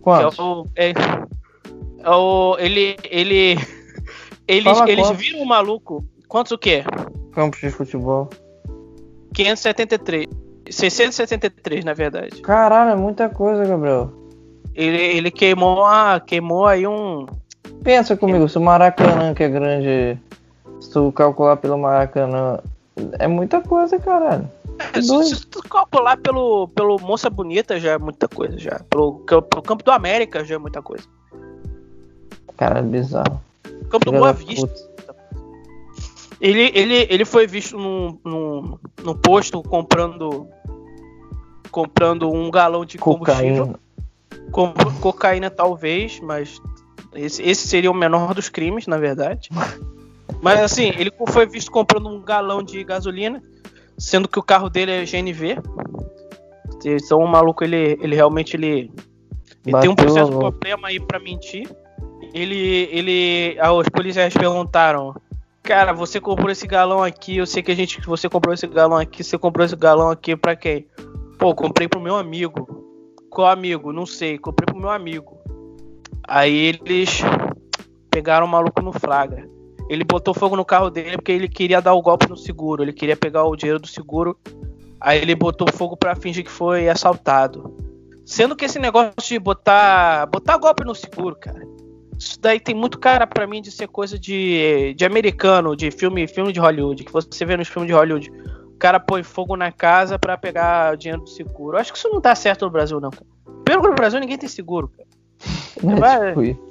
[0.00, 0.38] Quantos?
[0.38, 0.92] é o, é,
[2.02, 3.56] é o- ele, ele,
[4.48, 5.20] eles, Fala eles quantos.
[5.22, 6.04] viram o maluco.
[6.26, 6.82] Quantos o quê?
[7.32, 8.28] Campos de futebol.
[9.34, 10.26] 573.
[10.68, 12.40] 673, na verdade.
[12.42, 14.12] Caralho, é muita coisa, Gabriel.
[14.74, 17.26] Ele, ele queimou, a, queimou aí um.
[17.82, 20.18] Pensa comigo, se o Maracanã, que é grande,
[20.80, 22.58] se tu calcular pelo Maracanã,
[23.18, 24.48] é muita coisa, caralho.
[24.94, 28.58] Se, se tu calcular pelo, pelo Moça Bonita já é muita coisa.
[28.58, 31.04] já Pelo, pelo Campo do América já é muita coisa.
[32.56, 33.40] Cara, é bizarro.
[33.90, 34.66] Campo do Filha Boa da Vista.
[34.66, 34.90] puta.
[36.40, 40.48] Ele, ele, ele foi visto num, num, num posto comprando
[41.70, 43.66] comprando um galão de combustível.
[43.66, 43.80] Cocaína.
[44.50, 46.60] Com, cocaína talvez, mas
[47.14, 49.50] esse, esse seria o menor dos crimes, na verdade.
[50.42, 53.42] Mas assim, ele foi visto comprando um galão de gasolina,
[53.98, 55.58] sendo que o carro dele é GNV.
[56.84, 58.90] Então o maluco, ele, ele realmente ele,
[59.66, 60.52] ele tem um processo de louco.
[60.52, 61.68] problema aí pra mentir.
[62.32, 65.14] Ele, ele, ah, os policiais perguntaram,
[65.62, 68.00] Cara, você comprou esse galão aqui, eu sei que a gente.
[68.00, 70.86] Você comprou esse galão aqui, você comprou esse galão aqui pra quem?
[71.38, 72.66] Pô, comprei pro meu amigo.
[73.30, 73.92] Qual amigo?
[73.92, 75.38] Não sei, comprei pro meu amigo.
[76.26, 77.20] Aí eles
[78.10, 79.48] pegaram o maluco no flagra.
[79.90, 82.82] Ele botou fogo no carro dele porque ele queria dar o golpe no seguro.
[82.84, 84.38] Ele queria pegar o dinheiro do seguro.
[85.00, 87.74] Aí ele botou fogo pra fingir que foi assaltado.
[88.24, 90.26] Sendo que esse negócio de botar.
[90.26, 91.60] botar golpe no seguro, cara.
[92.16, 96.28] Isso daí tem muito cara pra mim de ser coisa de, de americano, de filme,
[96.28, 98.30] filme de Hollywood, que você vê nos filmes de Hollywood.
[98.66, 101.76] O cara põe fogo na casa pra pegar o dinheiro do seguro.
[101.76, 103.26] Eu acho que isso não dá certo no Brasil, não, cara.
[103.64, 105.08] Pelo que no Brasil ninguém tem seguro, cara.
[105.98, 106.69] Vai- É, tipo,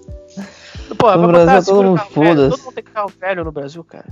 [0.95, 2.49] Porra, No vai Brasil, todo mundo foda-se.
[2.49, 4.07] Todo mundo tem carro velho no Brasil, cara.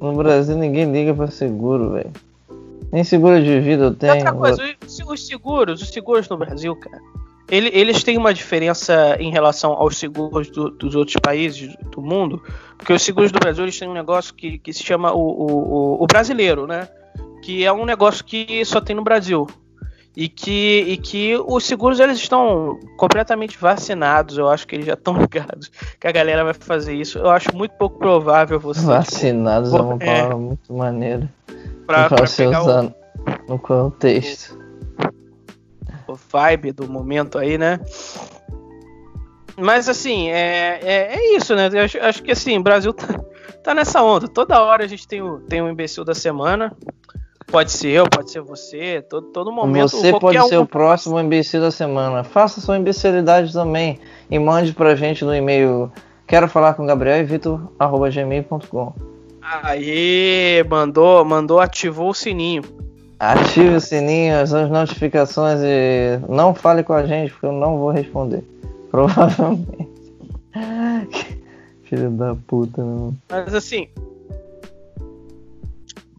[0.00, 2.12] no Brasil ninguém liga pra seguro, velho.
[2.92, 4.14] Nem seguro de vida eu E tenho.
[4.14, 7.00] outra coisa, os, os seguros, os seguros no Brasil, cara,
[7.50, 12.40] ele- eles têm uma diferença em relação aos seguros do- dos outros países do mundo,
[12.78, 15.46] porque os seguros do Brasil eles têm um negócio que, que se chama o, o,
[15.98, 16.88] o- o brasileiro, né?
[17.42, 19.46] Que é um negócio que só tem no Brasil.
[20.16, 24.38] E que, e que os seguros eles estão completamente vacinados.
[24.38, 27.18] Eu acho que eles já estão ligados que a galera vai fazer isso.
[27.18, 30.06] Eu acho muito pouco provável você tipo, Vacinados é uma é.
[30.06, 31.30] palavra muito maneira.
[31.86, 32.94] pra, pra ser pegar o,
[33.46, 34.58] no contexto.
[36.08, 37.78] o vibe do momento aí, né?
[39.58, 41.68] Mas assim, é, é, é isso, né?
[41.72, 43.06] Eu acho, acho que assim, o Brasil tá,
[43.64, 44.28] tá nessa onda.
[44.28, 46.76] Toda hora a gente tem o, tem um imbecil da semana.
[47.46, 49.88] Pode ser eu, pode ser você, todo, todo momento.
[49.90, 52.24] Você pode ser um- o próximo imbecil da semana.
[52.24, 53.98] Faça sua imbecilidade também
[54.30, 55.90] e mande pra gente no e-mail
[56.26, 58.92] quero falar com Gabriel e Vitor arroba gmail.com.
[59.40, 62.62] Aí, mandou, mandou, ativou o sininho.
[63.18, 67.90] Ative o sininho, as notificações e não fale com a gente porque eu não vou
[67.90, 68.42] responder.
[68.90, 69.88] Provavelmente.
[71.84, 73.14] Filho da puta, meu.
[73.30, 73.88] Mas assim.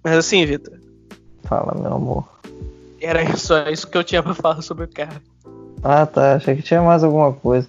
[0.04, 0.77] Mas assim, Vitor,
[1.48, 2.26] Fala, meu amor.
[3.02, 5.22] era só isso que eu tinha pra falar sobre o cara.
[5.84, 7.68] Ah tá, achei que tinha mais alguma coisa.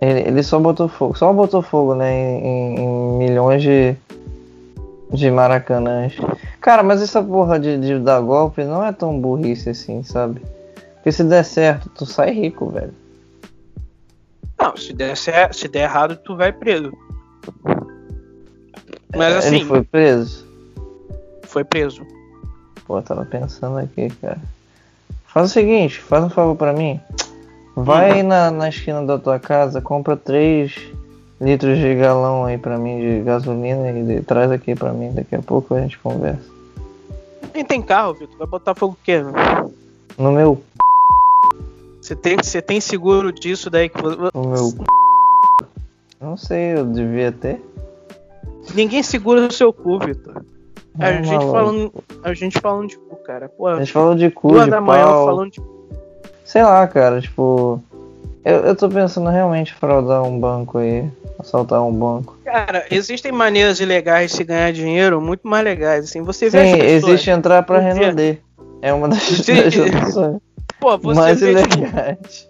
[0.00, 3.96] Ele, ele só botou fogo, só botou fogo, né, em, em- milhões de,
[5.10, 6.14] de maracanãs.
[6.60, 10.42] Cara, mas essa porra de, de dar golpe não é tão burrice assim, sabe?
[10.96, 12.92] Porque se der certo, tu sai rico, velho.
[14.58, 16.92] Não, se der, cer- se der errado, tu vai preso.
[19.16, 20.46] Mas É, assim, Ele foi preso?
[21.44, 22.02] foi preso.
[22.86, 24.38] Pô, tava pensando aqui, cara.
[25.26, 27.00] Faz o seguinte, faz um favor pra mim.
[27.74, 30.72] Vai na, na esquina da tua casa, compra 3
[31.40, 35.12] litros de galão aí pra mim de gasolina e de- traz aqui pra mim.
[35.12, 36.48] Daqui a pouco a gente conversa.
[37.52, 39.20] Quem tem carro, Vitor, vai botar fogo o quê?
[40.16, 40.62] No meu.
[42.00, 44.72] Você tem, você tem seguro disso daí que No meu.
[46.20, 47.60] Não sei, eu devia ter.
[48.74, 50.42] ninguém segura o seu cu, Vitor.
[50.98, 51.52] A gente maluco.
[51.52, 51.92] falando,
[52.22, 53.48] a gente falando de cu, cara.
[53.48, 55.26] Pô, A gente falou de cu, duas da manhã pau.
[55.26, 55.60] falando de
[56.44, 57.82] Sei lá, cara, tipo.
[58.44, 61.10] Eu, eu tô pensando realmente em fraudar um banco aí.
[61.38, 62.38] Assaltar um banco.
[62.44, 66.04] Cara, existem maneiras ilegais de se ganhar dinheiro muito mais legais.
[66.04, 68.40] Assim, você vê Sim, pessoas- existe entrar pra Renaudet.
[68.80, 69.54] É uma das, Sim.
[69.54, 70.40] das opções
[70.80, 72.48] Pô, você mais vê, tipo, ilegais.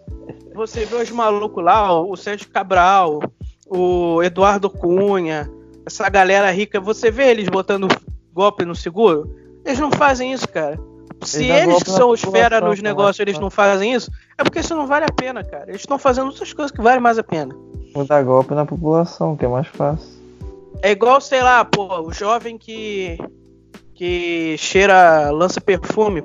[0.55, 3.23] você vê os malucos lá, ó, o Sérgio Cabral,
[3.67, 5.49] o Eduardo Cunha,
[5.87, 7.89] essa galera rica, você vê eles botando
[8.37, 9.35] golpe no seguro?
[9.65, 10.79] Eles não fazem isso, cara.
[11.23, 12.89] Se Eles eles que são os fera nos cara.
[12.89, 15.71] negócios, eles não fazem isso, é porque isso não vale a pena, cara.
[15.71, 17.57] Eles estão fazendo outras coisas que valem mais a pena.
[17.95, 20.07] Vou dar golpe na população, que é mais fácil.
[20.83, 23.19] É igual, sei lá, pô, o jovem que.
[23.95, 26.23] que cheira lança perfume.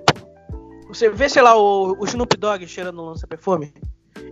[0.89, 3.73] Você vê, sei lá, o, o Snoop Dogg cheirando lança perfume.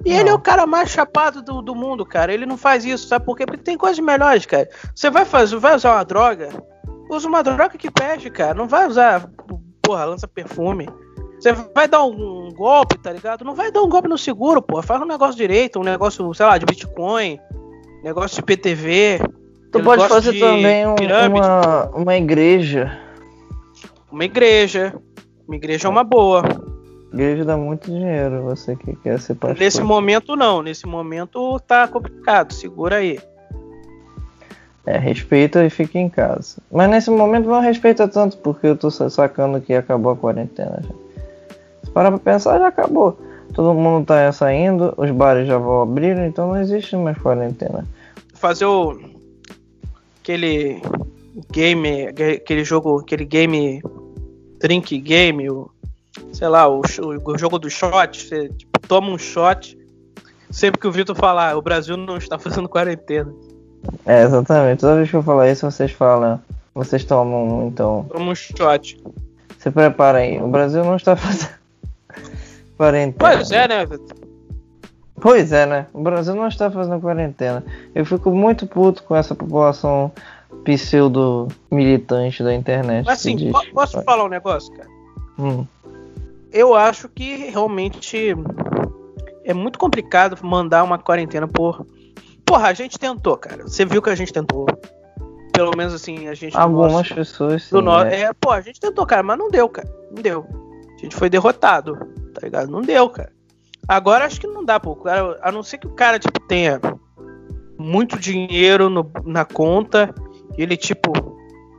[0.05, 2.33] E ele é o cara mais chapado do, do mundo, cara.
[2.33, 3.45] Ele não faz isso, sabe por quê?
[3.45, 4.69] Porque tem coisas melhores, cara.
[4.93, 6.49] Você vai fazer, vai usar uma droga,
[7.09, 8.53] usa uma droga que pede, cara.
[8.53, 9.29] Não vai usar,
[9.81, 10.87] porra, lança perfume.
[11.39, 13.43] Você vai dar um, golpe, tá ligado?
[13.45, 14.83] Não vai dar um golpe no seguro, porra.
[14.83, 17.39] Faz um negócio direito, um negócio, sei lá, de Bitcoin,
[18.03, 19.19] negócio de PTV.
[19.71, 20.95] Tu pode fazer também um-
[21.37, 22.97] uma, uma igreja.
[24.11, 24.93] Uma igreja.
[25.47, 26.43] Uma igreja é uma boa.
[27.13, 29.57] Igreja dá muito dinheiro, você que quer ser pastor.
[29.59, 30.61] Nesse momento, não.
[30.61, 32.53] Nesse momento tá complicado.
[32.53, 33.19] Segura aí.
[34.85, 36.57] É, respeita e fica em casa.
[36.71, 40.81] Mas nesse momento não respeita tanto, porque eu tô sa- sacando que acabou a quarentena
[40.81, 40.89] já.
[41.83, 43.19] Se parar pra pensar, já acabou.
[43.53, 47.85] Todo mundo tá saindo, os bares já vão abrir, então não existe mais quarentena.
[48.33, 48.97] Fazer o.
[50.21, 50.81] Aquele.
[51.51, 52.07] Game.
[52.07, 52.99] Aquele jogo.
[52.99, 53.81] Aquele game.
[54.59, 55.49] Drink game.
[55.49, 55.69] O,
[56.31, 58.21] sei lá, o, o jogo do shot.
[58.21, 59.77] Você tipo, toma um shot.
[60.49, 63.31] Sempre que o Vitor falar, o Brasil não está fazendo quarentena.
[64.05, 64.79] É, exatamente.
[64.81, 66.39] Toda vez que eu falar isso, vocês falam.
[66.73, 68.05] Vocês tomam, então.
[68.09, 69.01] Toma um shot.
[69.57, 70.39] Se prepara aí.
[70.41, 71.51] O Brasil não está fazendo.
[72.77, 73.17] quarentena.
[73.35, 73.87] Pois é, né?
[75.21, 75.85] Pois é, né?
[75.93, 77.63] O Brasil não está fazendo quarentena.
[77.93, 80.11] Eu fico muito puto com essa população
[80.63, 83.05] pseudo-militante da internet.
[83.05, 84.89] Mas assim, po- posso falar um negócio, cara?
[85.37, 85.65] Hum.
[86.51, 88.35] Eu acho que realmente
[89.43, 91.85] é muito complicado mandar uma quarentena por.
[92.49, 93.63] Porra, a gente tentou, cara.
[93.63, 94.65] Você viu que a gente tentou.
[95.53, 96.57] Pelo menos assim, a gente.
[96.57, 98.03] Algumas nosso- pessoas sim, do no...
[98.03, 98.21] né?
[98.21, 99.87] É, pô, a gente tentou, cara, mas não deu, cara.
[100.11, 100.47] Não deu.
[100.95, 101.95] A gente foi derrotado,
[102.33, 102.69] tá ligado?
[102.71, 103.31] Não deu, cara.
[103.87, 104.95] Agora acho que não dá, pô.
[104.95, 106.79] Cara, a não ser que o cara, tipo, tenha
[107.77, 110.13] muito dinheiro no- na conta,
[110.57, 111.11] e ele, tipo,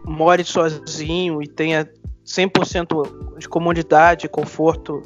[0.04, 1.88] more sozinho e tenha
[2.24, 5.02] 100% de comodidade e conforto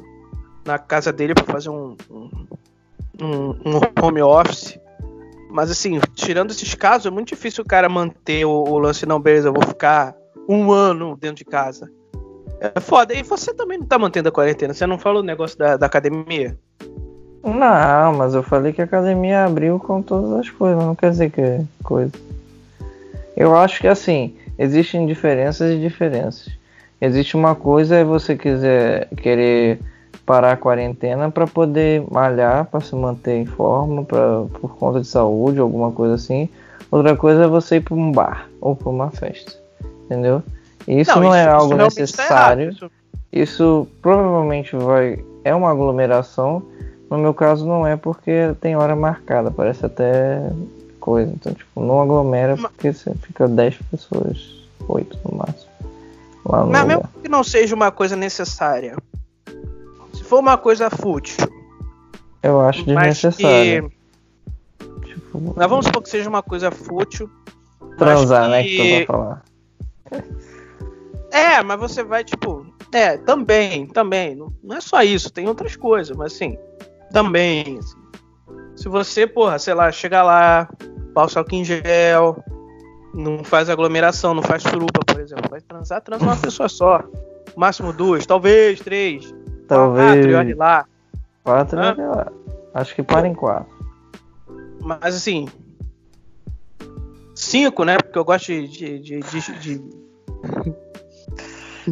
[0.63, 4.77] na casa dele pra fazer um, um- um home office.
[5.55, 9.21] Mas assim, tirando esses casos, é muito difícil o cara manter o, o lance, não,
[9.21, 10.13] beleza, eu vou ficar
[10.49, 11.89] um ano dentro de casa.
[12.59, 13.13] É foda.
[13.13, 14.73] E você também não tá mantendo a quarentena.
[14.73, 16.59] Você não falou o negócio da, da academia?
[17.41, 21.31] Não, mas eu falei que a academia abriu com todas as coisas, não quer dizer
[21.31, 22.11] que é coisa.
[23.37, 26.49] Eu acho que assim, existem diferenças e diferenças.
[26.99, 29.79] Existe uma coisa é você quiser querer
[30.25, 35.07] parar a quarentena para poder malhar, para se manter em forma, pra, por conta de
[35.07, 36.49] saúde, alguma coisa assim.
[36.91, 39.53] Outra coisa é você ir para um bar ou para uma festa,
[40.05, 40.41] entendeu?
[40.87, 42.63] E isso não, é algo tá necessário.
[42.63, 42.73] errado.
[42.75, 42.91] Isso-
[43.33, 46.61] Isso provavelmente vai é uma aglomeração.
[47.09, 50.41] No meu caso não é porque tem hora marcada, parece até
[50.99, 51.31] coisa.
[51.33, 54.55] Então, tipo, não aglomera porque você fica 10 pessoas,
[54.87, 55.69] 8 no máximo.
[56.45, 56.97] Lá no Mas lugar.
[56.97, 58.95] mesmo que não seja uma coisa necessária,
[60.25, 61.35] for uma coisa fútil,
[62.43, 63.89] Eu acho desnecessário.
[63.89, 65.07] que.
[65.13, 67.29] Tipo, Mas vamos supor que seja uma coisa fútil.
[67.97, 68.63] transar, né?
[68.63, 69.43] que- Que tu vai falar.
[71.31, 72.65] É, mas você vai, tipo.
[72.93, 74.35] É, também, também.
[74.35, 76.57] Não, não é só isso, tem outras coisas, mas assim,
[77.11, 77.77] também.
[77.79, 77.97] assim.
[78.75, 80.69] se você, porra, sei lá, chega lá,
[81.13, 82.37] passa álcool em gel,
[83.13, 85.49] não faz aglomeração, não faz suruba, por exemplo.
[85.49, 87.03] Vai transar, transa uma pessoa só.
[87.55, 89.33] Máximo duas, talvez três.
[89.67, 90.25] Talvez.
[90.25, 90.85] Quatro, e lá.
[91.43, 92.31] Quatro, olha lá.
[92.73, 93.73] Acho que para em quatro.
[94.81, 95.47] Mas assim.
[97.33, 97.97] Cinco, né?
[97.97, 98.67] Porque eu gosto de.
[98.67, 99.83] de, de, de-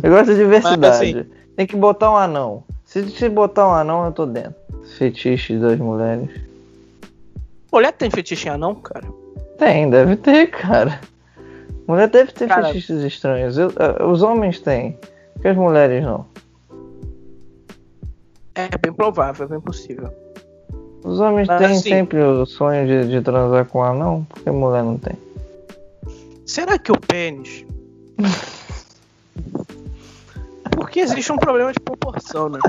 [0.03, 1.13] Eu gosto de diversidade.
[1.15, 2.63] Mas, Tem que botar um anão.
[2.85, 4.55] Se se botar um anão, eu tô dentro.
[4.97, 6.29] Fetiche das mulheres.
[7.71, 9.07] Mulher tem fetiche em anão, cara?
[9.57, 10.99] Tem, deve ter, cara.
[11.87, 13.57] Mulher deve ter Cara- fetiches estranhos.
[13.57, 14.97] Eu- eh, os homens têm,
[15.33, 16.25] porque as mulheres não.
[18.55, 20.13] É bem provável, é bem possível.
[21.03, 24.83] Os homens Mas, têm assim- sempre o sonho de, de transar com anão, porque mulher
[24.83, 25.17] não tem.
[26.45, 27.65] Será que o pênis.
[30.75, 32.59] Porque existe um problema de proporção, né?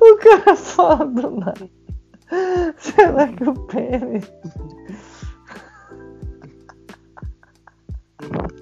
[0.00, 1.70] O cara fala do nada.
[2.76, 4.30] Será que o pênis.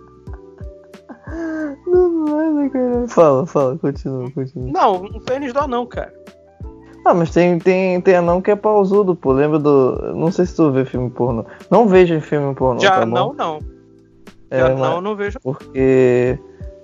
[1.87, 3.09] Não nada, cara.
[3.09, 4.71] Fala, fala, continua, continua.
[4.73, 6.13] Não, um pênis do anão, cara.
[7.05, 9.33] Ah, mas tem, tem, tem anão que é pausudo, pô.
[9.33, 10.15] Lembra do.
[10.15, 11.45] Não sei se tu vê filme pornô.
[11.71, 13.59] Não vejo filme pornô, Já tá não, não.
[14.51, 15.39] É, Já não, não vejo.
[15.43, 16.39] Porque.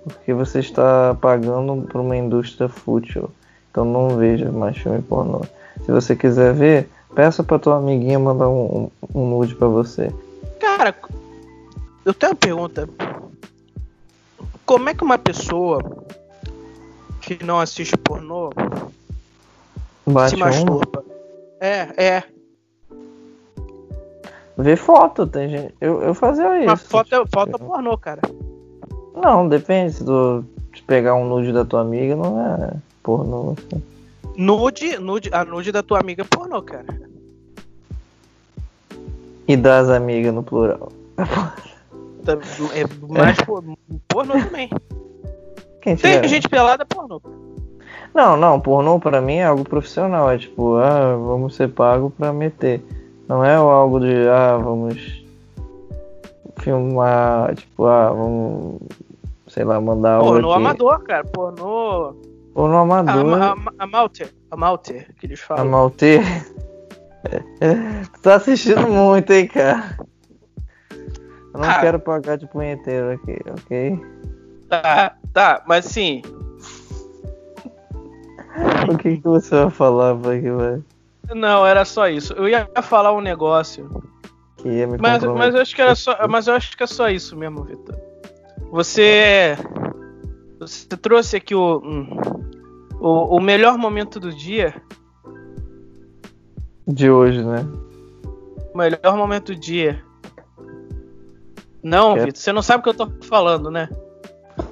[0.05, 3.31] Porque você está pagando pra uma indústria fútil.
[3.71, 5.41] Então não veja mais filme pornô.
[5.85, 10.13] Se você quiser ver, peça pra tua amiguinha mandar um, um, um nude pra você.
[10.59, 10.95] Cara,
[12.05, 12.89] eu tenho uma pergunta.
[14.71, 15.83] Como é que uma pessoa
[17.21, 18.51] que não assiste pornô
[20.07, 21.05] Bate se um, masturba?
[21.61, 22.25] É, é.
[24.57, 25.75] vê foto, tem gente.
[25.81, 26.69] Eu, eu fazia isso.
[26.69, 28.23] Uma foto, é- foto é pornô, cara.
[29.17, 30.45] Não, depende se tu
[30.87, 32.71] pegar um nude da tua amiga, não é
[33.03, 33.57] pornô.
[33.59, 33.83] Assim.
[34.37, 36.87] Nude, nude, a nude da tua amiga é pornô, cara.
[39.49, 40.93] E das amigas no plural.
[42.75, 42.85] É
[43.19, 43.65] mais por-
[44.09, 44.71] pornô também.
[45.83, 47.21] Quem Tem gente pelada é pornô.
[48.15, 52.33] Não, não, pornô pra mim é algo profissional, é tipo, ah, vamos ser pago pra
[52.33, 52.83] meter.
[53.29, 55.25] Não é algo de, ah, vamos
[56.59, 58.81] filmar, tipo, ah, vamos,
[59.49, 60.61] sei lá, mandar algo Pornô aqui.
[60.61, 61.25] amador, cara.
[61.25, 62.15] Pornô.
[62.53, 64.33] Pornô A, amador, a, a, Malter.
[64.51, 65.69] A Malter, que eles a falam.
[65.71, 66.19] Malte.
[68.13, 69.97] tu tá assistindo muito, hein, cara.
[71.53, 71.81] Eu não Ah.
[71.81, 74.01] quero pagar de punheteiro aqui, ok?
[74.69, 76.23] Tá, tá, mas assim.
[78.93, 80.83] O que, que você vai falar, que vai?
[81.35, 82.33] Não, era só isso.
[82.35, 83.89] Eu ia falar um negócio.
[84.57, 86.17] Que ia me Mas, mas eu acho que era só.
[86.29, 87.97] Mas eu acho que é só isso mesmo, Vitor.
[88.71, 89.57] Você.
[90.59, 92.09] Você trouxe aqui o, hum,
[93.01, 93.37] o.
[93.37, 94.75] O melhor momento do dia.
[96.87, 97.67] De hoje, né?
[98.75, 100.03] O melhor momento do dia.
[101.83, 102.25] Não, É.
[102.27, 103.89] Vitor, você não sabe o que eu tô falando, né?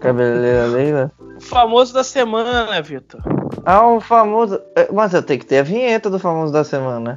[0.01, 1.13] Cabeleira Leila.
[1.37, 3.21] O famoso da semana, Vitor.
[3.65, 4.61] Ah, o famoso.
[4.77, 7.17] é, Mas eu tenho que ter a vinheta do famoso da semana.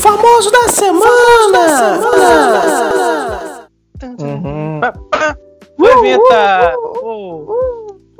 [0.00, 1.58] Famoso da semana!
[4.20, 4.80] Uhum.
[5.80, 6.74] Oi, vinheta!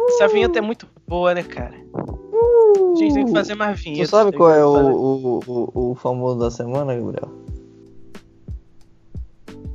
[0.08, 1.74] Essa vinheta é muito boa, né, cara?
[2.76, 4.10] A gente tem que fazer mais Tu vinhetas.
[4.10, 7.28] sabe qual é o, o, o, o famoso da semana, Gabriel?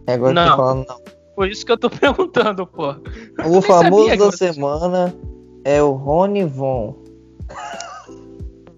[0.07, 0.51] É agora que eu Não.
[0.51, 0.97] tô falando, não.
[1.35, 2.95] Por isso que eu tô perguntando, pô.
[3.45, 5.15] O famoso da semana
[5.63, 6.95] é o Rony Von.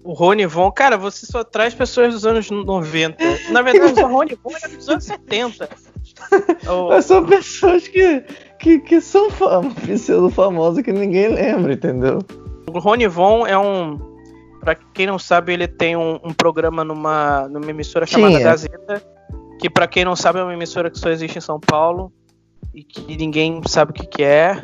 [0.04, 3.16] O Rony Von, cara, você só traz pessoas dos anos 90.
[3.50, 5.68] Na verdade, o Rony Von era dos anos 70.
[6.70, 8.20] O- Mas são pessoas que,
[8.60, 12.20] que, que são fam pseudo famosos que ninguém lembra, entendeu?
[12.72, 13.98] O Rony Von é um.
[14.60, 18.44] Pra quem não sabe, ele tem um, um programa numa, numa emissora chamada Tinha.
[18.44, 19.02] Gazeta.
[19.60, 22.12] Que pra quem não sabe é uma emissora que só existe em São Paulo.
[22.74, 24.60] E que ninguém sabe o que, que é.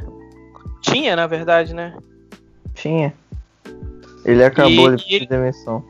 [0.83, 1.97] Tinha, na verdade, né?
[2.75, 3.15] Tinha.
[4.25, 5.85] Ele acabou E- de ele- demissão.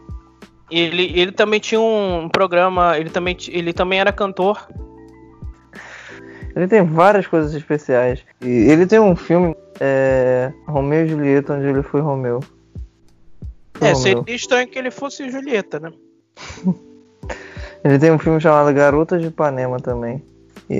[0.70, 2.98] Ele, ele também tinha um programa.
[2.98, 4.68] Ele também, ele também era cantor.
[6.54, 8.20] Ele tem várias coisas especiais.
[8.40, 12.40] E ele tem um filme, é, Romeu e Julieta, onde ele foi Romeu.
[13.74, 13.96] Foi É, Romeu.
[13.96, 15.90] seria estranho que ele fosse Julieta, né?
[17.84, 20.22] Ele tem um filme chamado Garotas de Ipanema também.
[20.70, 20.74] E,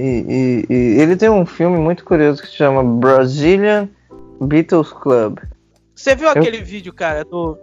[0.69, 3.89] e- e ele tem um filme muito curioso que se chama Brazilian
[4.41, 5.39] Beatles Club.
[5.97, 7.59] Você viu aquele vídeo, cara, do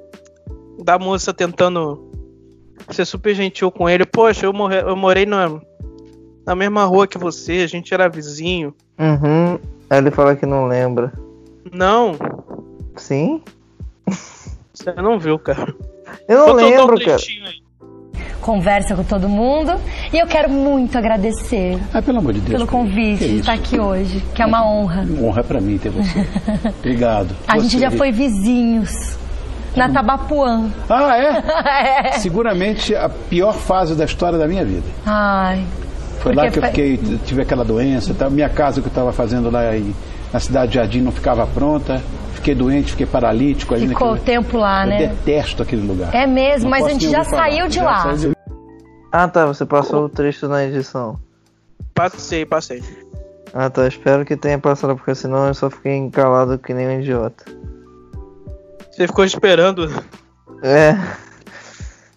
[0.84, 2.12] da moça tentando
[2.92, 4.06] ser super gentil com ele?
[4.06, 5.60] Poxa, eu, morre, eu morei na,
[6.50, 8.74] na mesma rua que você, a gente era vizinho.
[8.98, 9.60] Uhum.
[9.88, 11.14] Aí ele fala que não lembra.
[11.72, 12.16] Não,
[12.96, 13.40] Sim?
[14.74, 15.72] você não viu, cara.
[16.28, 17.18] Eu não Vou soltar um lembro, cara.
[17.18, 17.62] aí.
[18.42, 19.74] conversa com todo mundo.
[20.12, 22.54] E eu quero muito agradecer Ah, pelo amor de Deus.
[22.54, 25.08] pelo convite Que de estar aqui hoje, que é uma honra.
[25.22, 26.26] Honra pra mim ter você.
[26.80, 27.36] Obrigado.
[27.48, 29.18] A gente Você- já foi vizinhos
[29.76, 30.68] na Tabapuã.
[30.90, 32.08] Ah, é?
[32.10, 32.12] É.
[32.14, 34.88] Seguramente a pior fase da história da minha vida.
[35.06, 35.64] Ai.
[36.20, 38.30] Foi lá que eu fiquei, tive aquela doença, tá?
[38.30, 39.96] minha casa que eu estava fazendo lá em-
[40.34, 42.02] na cidade de Jardim não ficava pronta,
[42.34, 44.98] fiquei doente, fiquei paralítico ali Ficou o naquele- tempo lá, Eu né?
[45.08, 46.14] detesto aquele lugar.
[46.14, 48.04] É mesmo, Não mas a gente já saiu de Já lá.
[48.04, 48.38] saí de-
[49.12, 51.20] Ah tá, você passou o trecho na edição.
[51.96, 52.84] Passei, passei.
[53.54, 57.00] Ah tá, espero que tenha passado, porque senão eu só fiquei encalado que nem um
[57.00, 57.44] idiota.
[58.92, 59.90] Você ficou esperando.
[60.62, 60.92] É.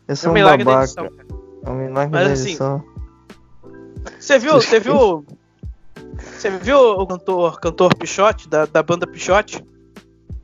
[0.09, 0.85] Eu É sou um um milagre da babaca.
[0.85, 1.05] edição.
[1.05, 1.27] cara.
[1.65, 2.85] É um milagre Mas da assim, edição.
[4.19, 5.25] Você viu, você viu.
[6.37, 9.65] Você viu o cantor, cantor Pichote, da, da banda Pichote?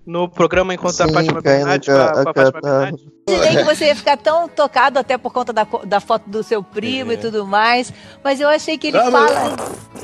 [0.07, 2.99] No programa Enquanto a Sim, Fátima caindo Bernardi, com a, com a Fátima.
[3.29, 6.63] Imaginei que você ia ficar tão tocado até por conta da, da foto do seu
[6.63, 7.93] primo e tudo mais,
[8.25, 9.57] mas eu achei que ele Ah, mas- fala,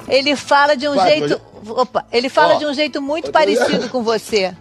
[0.08, 1.40] ele fala de um Vai, jeito,
[1.70, 4.54] opa, ele fala Ó, de um jeito muito eu tô- parecido com você.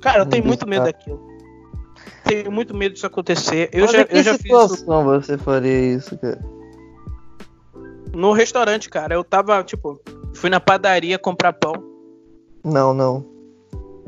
[0.00, 0.94] Cara, eu tenho Meu muito medo Deus.
[0.94, 1.32] daquilo.
[2.24, 3.68] Tenho muito medo disso acontecer.
[3.72, 6.40] Eu Mas já, que eu já fiz isso situação você faria isso, cara?
[8.14, 9.14] No restaurante, cara.
[9.14, 10.00] Eu tava, tipo,
[10.34, 11.74] fui na padaria comprar pão.
[12.64, 13.24] Não, não.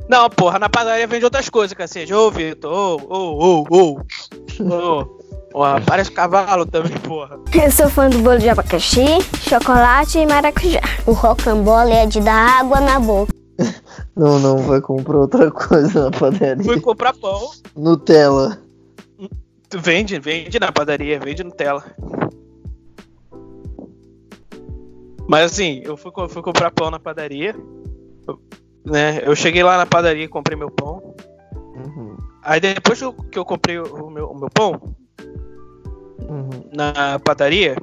[0.08, 2.12] Não, porra, na padaria vende outras coisas, cacete.
[2.12, 4.00] Ô, Vitor, ô, ô, ô, ô.
[4.62, 5.24] Ô,
[5.54, 7.38] Porra, parece cavalo também, porra.
[7.54, 9.06] Eu sou fã do bolo de abacaxi,
[9.48, 10.80] chocolate e maracujá.
[11.06, 13.32] O rocambole é de dar água na boca.
[14.16, 16.64] Não, não, vai comprar outra coisa na padaria.
[16.64, 17.50] Fui comprar pão.
[17.76, 18.58] Nutella.
[19.76, 21.84] Vende, vende na padaria, vende Nutella.
[25.28, 27.54] Mas assim, eu fui, fui comprar pão na padaria.
[28.28, 28.38] eu-
[28.84, 31.14] Né, eu cheguei lá na padaria e comprei meu pão.
[31.74, 34.94] Uhum, Aí depois que eu, que eu comprei o meu, o meu pão
[36.28, 37.76] uhum, na padaria,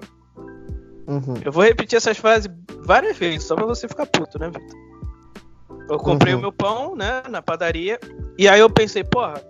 [1.08, 1.36] uhum.
[1.44, 2.50] eu vou repetir essas frases
[2.86, 4.80] várias vezes, só pra você ficar puto, né, Vitor?
[5.90, 6.40] Eu comprei Uhum.
[6.40, 8.00] o meu pão, né, na padaria.
[8.38, 9.42] E aí eu pensei, porra,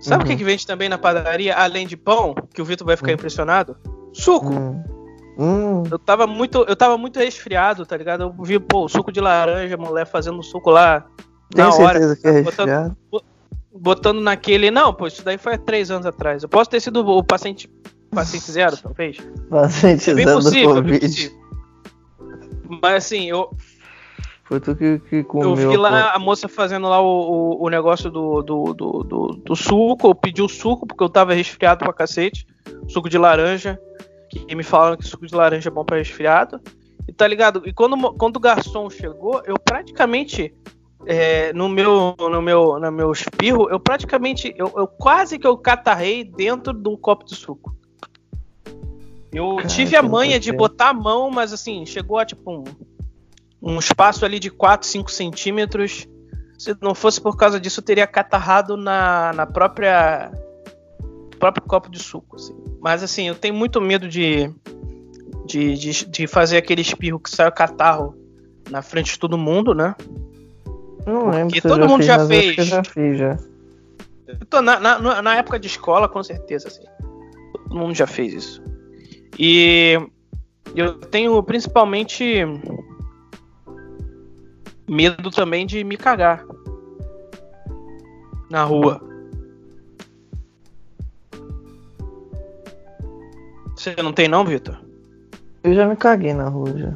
[0.00, 0.38] sabe o que, Uhum.
[0.38, 3.76] que vende também na padaria, além de pão, que o Vitor vai ficar impressionado?
[4.12, 4.52] Suco!
[5.38, 5.82] Hum.
[5.90, 8.22] Eu tava muito, eu tava muito resfriado, tá ligado?
[8.22, 11.04] Eu vi, pô, suco de laranja, mulher fazendo suco lá
[11.50, 12.16] Tem na hora.
[12.16, 12.96] que é botando,
[13.72, 14.70] botando naquele.
[14.70, 16.42] Não, pô, isso daí foi há três anos atrás.
[16.42, 17.68] Eu posso ter sido o paciente,
[18.10, 19.16] paciente zero, talvez.
[19.50, 21.06] Paciente É bem zero possível, é bem Covid.
[21.06, 21.44] possível.
[22.82, 23.50] Mas assim, eu.
[24.44, 25.50] Foi tu que, que comeu.
[25.50, 29.26] Eu vi lá a moça fazendo lá o, o, o negócio do, do, do, do,
[29.44, 30.08] do suco.
[30.08, 32.46] Eu pedi o suco porque eu tava resfriado pra cacete.
[32.88, 33.80] Suco de laranja.
[34.40, 36.60] Que me falaram que suco de laranja é bom pra resfriado.
[37.06, 37.62] E tá ligado?
[37.66, 40.54] E quando, quando o garçom chegou, eu praticamente.
[41.06, 45.56] é, no meu no meu no meu espirro, eu praticamente eu, eu quase que eu
[45.56, 47.76] catarrei dentro de um copo de suco.
[49.32, 52.64] Eu Cara, tive a manha de botar a mão, mas assim, chegou a tipo um,
[53.60, 56.06] um espaço ali de 4, 5 centímetros.
[56.56, 60.30] Se não fosse por causa disso, eu teria catarrado na, na própria
[61.00, 62.36] no próprio copo de suco.
[62.36, 62.63] assim.
[62.84, 64.52] Mas assim, eu tenho muito medo de,
[65.46, 68.14] de, de, de fazer aquele espirro que sai o catarro
[68.68, 69.94] na frente de todo mundo, né?
[71.06, 72.68] Não lembro Porque se eu todo já mundo fiz, já mas eu fez.
[72.68, 73.38] já fiz, já.
[74.60, 76.84] Na, na, na época de escola, com certeza, assim.
[77.54, 78.62] Todo mundo já fez isso.
[79.38, 79.98] E
[80.76, 82.44] eu tenho principalmente
[84.86, 86.44] medo também de me cagar
[88.50, 89.13] na rua.
[93.84, 94.78] Você não tem não, Vitor?
[95.62, 96.92] Eu já me caguei na rua, já.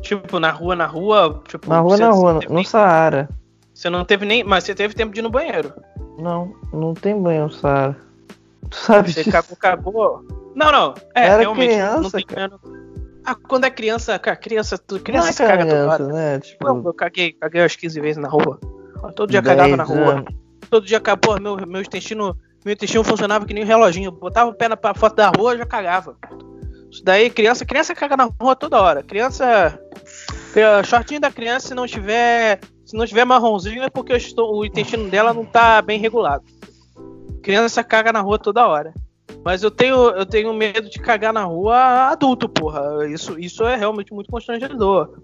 [0.00, 2.64] Tipo, na rua, na rua, tipo, Na rua, você, na você rua, não no, nem-
[2.64, 3.28] Saara.
[3.72, 5.72] você não teve nem, mas você teve tempo de ir no banheiro.
[6.18, 7.96] Não, não tem banho no Saara.
[8.70, 9.32] Tu sabe Você disso?
[9.32, 10.24] cagou, cagou.
[10.54, 10.94] Não, não.
[11.14, 11.70] É, Era realmente.
[11.72, 12.60] criança, não tem banheiro.
[13.24, 16.38] Ah, quando é criança, cara, criança, tu, criança Não se caga criança, né?
[16.40, 18.60] Tipo, Eu, eu caguei, caguei umas 15 vezes na rua.
[19.16, 20.24] Todo dia cagava na 10 rua.
[20.70, 24.08] Todo dia, ca- porra, meu, meu intestino, meu intestino funcionava que nem um reloginho.
[24.08, 26.16] Eu botava o pé na foto da rua, já cagava.
[26.90, 29.02] Isso daí, criança, criança caga na rua toda hora.
[29.02, 29.78] Criança,
[30.52, 34.44] cri- shortinho da criança, se não tiver, se não tiver marronzinho é porque o esto-
[34.50, 36.44] o intestino dela não tá bem regulado.
[37.42, 38.94] Criança caga na rua toda hora.
[39.44, 43.06] Mas eu tenho, eu tenho medo de cagar na rua adulto, porra.
[43.08, 45.18] Isso, isso é realmente muito constrangedor.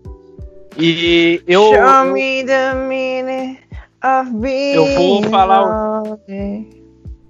[0.77, 1.63] E eu.
[1.63, 3.59] Show eu- me the meaning
[4.05, 5.63] of being Eu vou falar
[6.03, 6.21] o-.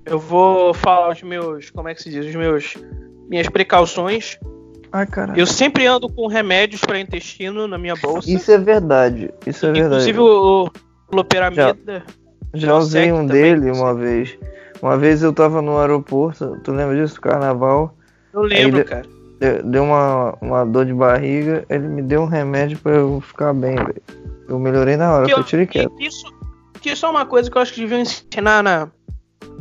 [0.06, 2.74] Eu vou falar os meus, como é que se diz, os meus
[3.28, 4.38] minhas precauções.
[4.92, 5.38] Ai, caralho.
[5.38, 8.28] Eu sempre ando com remédios para intestino na minha bolsa.
[8.30, 9.30] Isso é verdade.
[9.46, 9.86] Isso é verdade.
[9.94, 10.64] Inclusive o,
[11.12, 12.02] o loperamida.
[12.54, 14.36] Já usei um também, dele uma vez.
[14.82, 17.20] Uma vez eu tava no aeroporto, tu lembra disso?
[17.20, 17.94] Carnaval.
[18.32, 19.02] Eu lembro, cara.
[19.40, 23.52] de- Deu uma, uma dor de barriga, ele me deu um remédio pra eu ficar
[23.54, 24.02] bem, velho.
[24.48, 25.94] Eu melhorei na hora, Que eu eu- tirei quieto.
[25.96, 26.26] que isso,
[26.80, 28.88] que isso é uma coisa que eu acho que deviam ensinar na,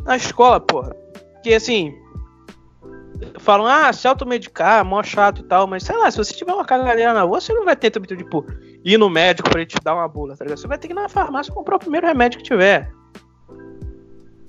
[0.04, 0.94] na escola, porra.
[1.42, 1.94] Que assim.
[3.38, 6.64] Falam, ah, se automedicar, mó chato e tal, mas sei lá, se você tiver uma
[6.64, 8.46] cagadeira na rua, você não vai ter também, tipo,
[8.82, 10.58] ir no médico pra ele te dar uma bula, tá ligado?
[10.58, 12.90] Você vai ter que ir na farmácia comprar o primeiro remédio que tiver.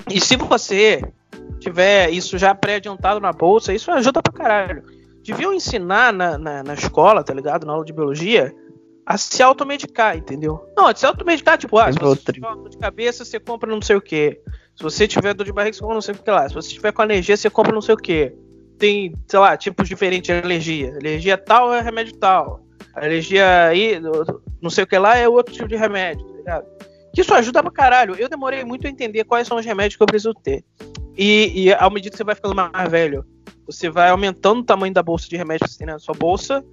[0.09, 1.01] E se você
[1.59, 4.83] tiver isso já pré-adiantado na bolsa, isso ajuda pra caralho.
[5.23, 7.65] Deviam ensinar na, na, na escola, tá ligado?
[7.65, 8.53] Na aula de biologia,
[9.05, 10.65] a se automedicar, entendeu?
[10.75, 13.69] Não, a se automedicar, tipo, ah, se você tiver uma dor de cabeça, você compra
[13.69, 14.39] não sei o que.
[14.81, 16.49] Se você tiver dor de barriga, você compra não sei o que lá.
[16.49, 18.33] Se você tiver com alergia, você compra não sei o que.
[18.79, 20.95] Tem, sei lá, tipos diferentes de alergia.
[20.95, 22.65] Alergia tal é remédio tal.
[22.95, 24.01] Alergia aí,
[24.59, 26.65] não sei o que lá, é outro tipo de remédio, tá ligado?
[27.15, 28.15] Isso ajuda pra caralho.
[28.15, 30.63] Eu demorei muito a entender quais são os remédios que eu preciso ter.
[31.15, 33.23] E, e ao medida que você vai ficando mais velho,
[33.67, 36.65] você vai aumentando o tamanho da bolsa de remédio que você tem na sua bolsa.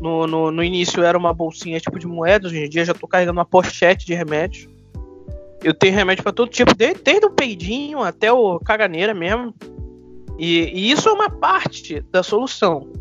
[0.00, 3.06] No, no, no início era uma bolsinha tipo de moedas, hoje em dia já tô
[3.06, 4.66] carregando uma pochete de remédios.
[5.62, 9.54] Eu tenho remédio pra todo tipo, desde o peidinho até o caganeira mesmo.
[10.38, 12.92] E, e isso é uma parte da solução.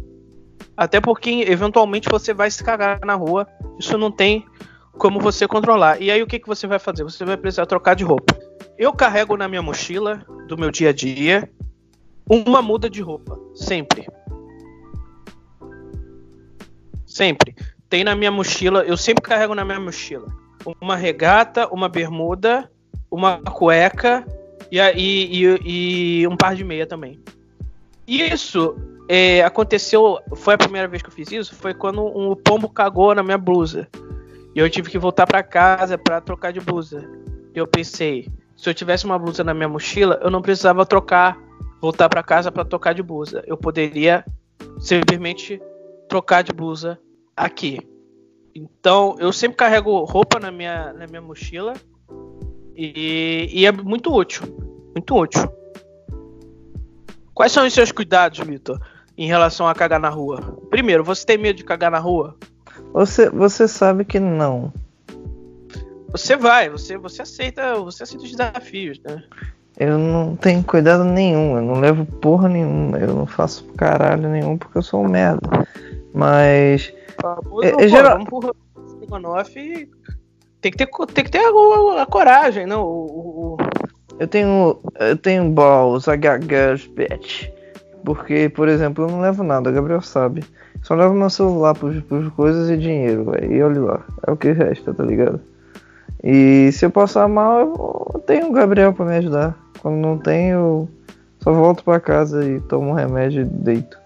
[0.77, 3.47] Até porque eventualmente você vai se cagar na rua,
[3.79, 4.45] isso não tem
[4.93, 6.01] como você controlar.
[6.01, 7.03] E aí o que, que você vai fazer?
[7.03, 8.37] Você vai precisar trocar de roupa.
[8.77, 11.49] Eu carrego na minha mochila do meu dia a dia
[12.29, 14.07] uma muda de roupa, sempre.
[17.05, 17.55] Sempre.
[17.89, 20.40] Tem na minha mochila, eu sempre carrego na minha mochila
[20.79, 22.69] uma regata, uma bermuda,
[23.09, 24.25] uma cueca
[24.71, 27.19] e, e, e- um par de meia também.
[28.07, 28.75] Isso
[29.09, 33.13] é, aconteceu, foi a primeira vez que eu fiz isso, foi quando um pombo cagou
[33.13, 33.87] na minha blusa.
[34.55, 37.09] E eu tive que voltar pra casa pra trocar de blusa.
[37.53, 38.27] E eu pensei,
[38.57, 41.37] se eu tivesse uma blusa na minha mochila, eu não precisava trocar,
[41.81, 43.43] voltar pra casa pra trocar de blusa.
[43.47, 44.25] Eu poderia
[44.79, 45.61] simplesmente
[46.09, 46.99] trocar de blusa
[47.35, 47.79] aqui.
[48.53, 51.73] Então, eu sempre carrego roupa na minha, na minha mochila.
[52.75, 54.43] E, e é muito útil.
[54.95, 55.49] Muito útil.
[57.33, 58.79] Quais são os seus cuidados, Vitor,
[59.17, 60.57] em relação a cagar na rua?
[60.69, 62.37] Primeiro, você tem medo de cagar na rua?
[62.93, 64.73] Você, você sabe que não.
[66.11, 69.23] Você vai, você, você aceita, você aceita os desafios, né?
[69.79, 74.57] Eu não tenho cuidado nenhum, eu não levo porra nenhuma, eu não faço caralho nenhum
[74.57, 75.49] porque eu sou um merda.
[76.13, 76.93] Mas.
[77.21, 78.29] Famoso, É, é pô, geral- vamos
[80.61, 82.83] tem que ter, tem que ter a, a coragem, não?
[82.83, 83.57] O, o,
[84.19, 84.79] Eu tenho.
[84.99, 86.07] Eu tenho balls,
[86.47, 87.49] girls, bitch.
[88.05, 90.43] Porque, por exemplo, eu não levo nada, o Gabriel sabe.
[90.83, 93.51] Só levo meu celular por, por coisas e dinheiro, velho.
[93.53, 95.39] E olha lá, é o que resta, tá ligado?
[96.23, 99.55] E se eu passar mal, eu tenho o Gabriel pra me ajudar.
[99.81, 100.89] Quando não tenho, eu
[101.39, 103.97] só volto pra casa e tomo um remédio e deito.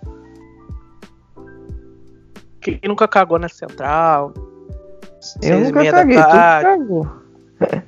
[2.66, 4.34] Quem nunca cagou na central?
[5.42, 6.64] Eu nunca caguei, tarde.
[6.66, 7.08] cagou.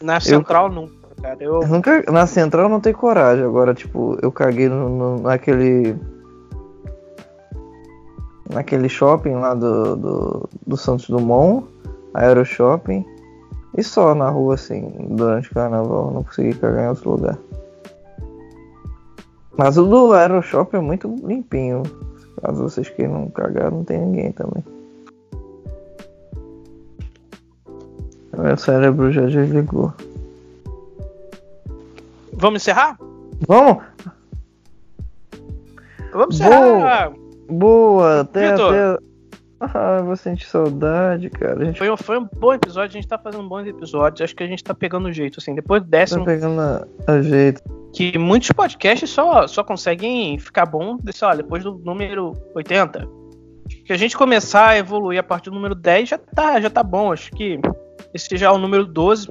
[0.00, 1.36] Na central nunca, cara.
[1.42, 3.42] Eu, Eu nunca, na central eu não tenho coragem.
[3.44, 5.96] Agora, tipo, eu caguei no, no- naquele.
[8.50, 11.66] Naquele shopping lá do, do, do Santos Dumont,
[12.12, 13.04] Aero Shopping.
[13.76, 16.10] E só na rua, assim, durante o carnaval.
[16.12, 17.38] Não consegui cagar em outro lugar.
[19.56, 21.82] Mas o do Aero Shopping é muito limpinho.
[22.42, 24.64] Caso vocês queiram cagar, não tem ninguém também.
[28.36, 29.92] Meu cérebro já desligou.
[32.32, 32.98] Vamos encerrar?
[33.46, 33.82] Vamos?
[36.12, 36.56] Vamos Boa.
[36.56, 37.12] encerrar.
[37.48, 38.74] Boa, até, Vitor.
[38.74, 39.13] até.
[39.72, 41.62] Ah, eu vou sentir saudade, cara.
[41.62, 44.20] A gente Foi, um- foi um bom episódio, a gente tá fazendo bons episódios.
[44.20, 45.54] Acho que a gente tá pegando o jeito, assim.
[45.54, 47.62] Depois do tá décimo, pegando a, a jeito.
[47.92, 53.08] que muitos podcasts só, só conseguem ficar bom, sei lá, depois do número 80.
[53.86, 56.82] Que a gente começar a evoluir a partir do número 10 já tá, já tá
[56.82, 57.12] bom.
[57.12, 57.58] Acho que
[58.12, 59.28] esse já é o número 12.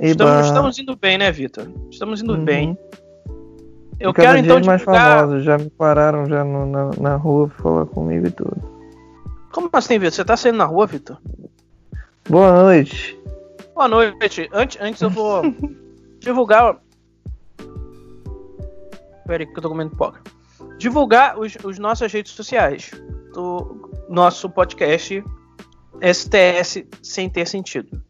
[0.00, 1.66] Estamos, estamos indo bem, né, Vitor?
[1.90, 2.44] Estamos indo Uhum.
[2.44, 2.78] bem.
[4.00, 5.20] Eu quero então mais divulgar.
[5.20, 5.44] famosos.
[5.44, 8.73] Já me pararam já no- na, na rua pra falar comigo e tudo.
[9.54, 10.10] Como assim, Vitor?
[10.10, 11.16] Você tá saindo na rua, Vitor?
[12.28, 13.16] Boa noite.
[13.72, 14.50] Boa noite.
[14.52, 15.42] Antes, antes eu vou
[16.18, 16.76] divulgar.
[19.24, 20.20] Pera aí que eu tô comendo pipoca.
[20.76, 22.90] Divulgar os, os nossas redes sociais
[23.32, 25.22] do nosso podcast
[26.02, 28.02] STS Sem Ter Sentido.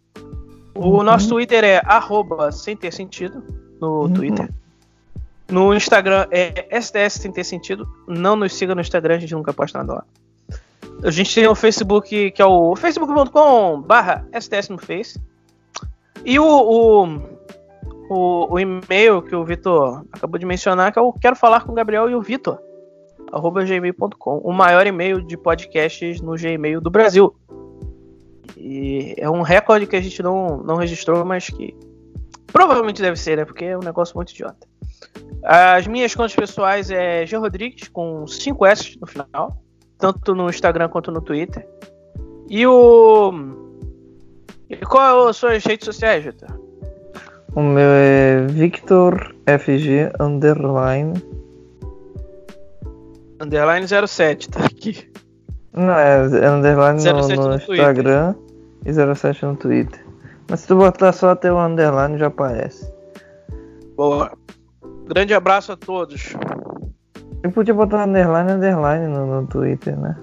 [0.75, 3.45] O nosso Twitter é arroba sem ter sentido
[3.79, 4.51] no Twitter.
[5.51, 7.87] No Instagram é STS Sem Ter Sentido.
[8.09, 10.05] Não nos siga no Instagram, a gente nunca posta nada lá.
[11.03, 15.21] A gente tem o Facebook, que é o facebook.com barra STS no Face.
[16.25, 17.05] E o, o,
[18.09, 21.75] o, o e-mail que o Vitor acabou de mencionar, que eu quero falar com o
[21.75, 22.59] Gabriel e o Vitor.
[23.33, 24.39] Arroba gmail.com.
[24.39, 27.35] O maior e-mail de podcasts no Gmail do Brasil.
[28.57, 31.77] E é um recorde que a gente não, não registrou, mas que
[32.47, 33.45] provavelmente deve ser, né?
[33.45, 34.66] Porque é um negócio muito idiota.
[35.43, 39.64] As minhas contas pessoais é G Rodrigues, com 5 S no final.
[40.05, 41.66] Tanto no Instagram quanto no Twitter.
[42.51, 43.32] E o.
[44.68, 46.48] E qual são as redes sociais, Vitor?
[47.55, 51.14] O meu é Victor FG Underline.
[53.40, 55.10] Underline 07, tá aqui.
[55.72, 57.55] Não, é é underline 07 no, no no.
[57.55, 58.35] Instagram
[58.85, 60.05] e 07 no Twitter.
[60.51, 62.93] Mas se tu botar só até o underline já aparece.
[63.97, 64.32] Boa.
[65.06, 66.35] Grande abraço a todos.
[67.45, 70.16] Eu podia botar underline underline no, no Twitter, né?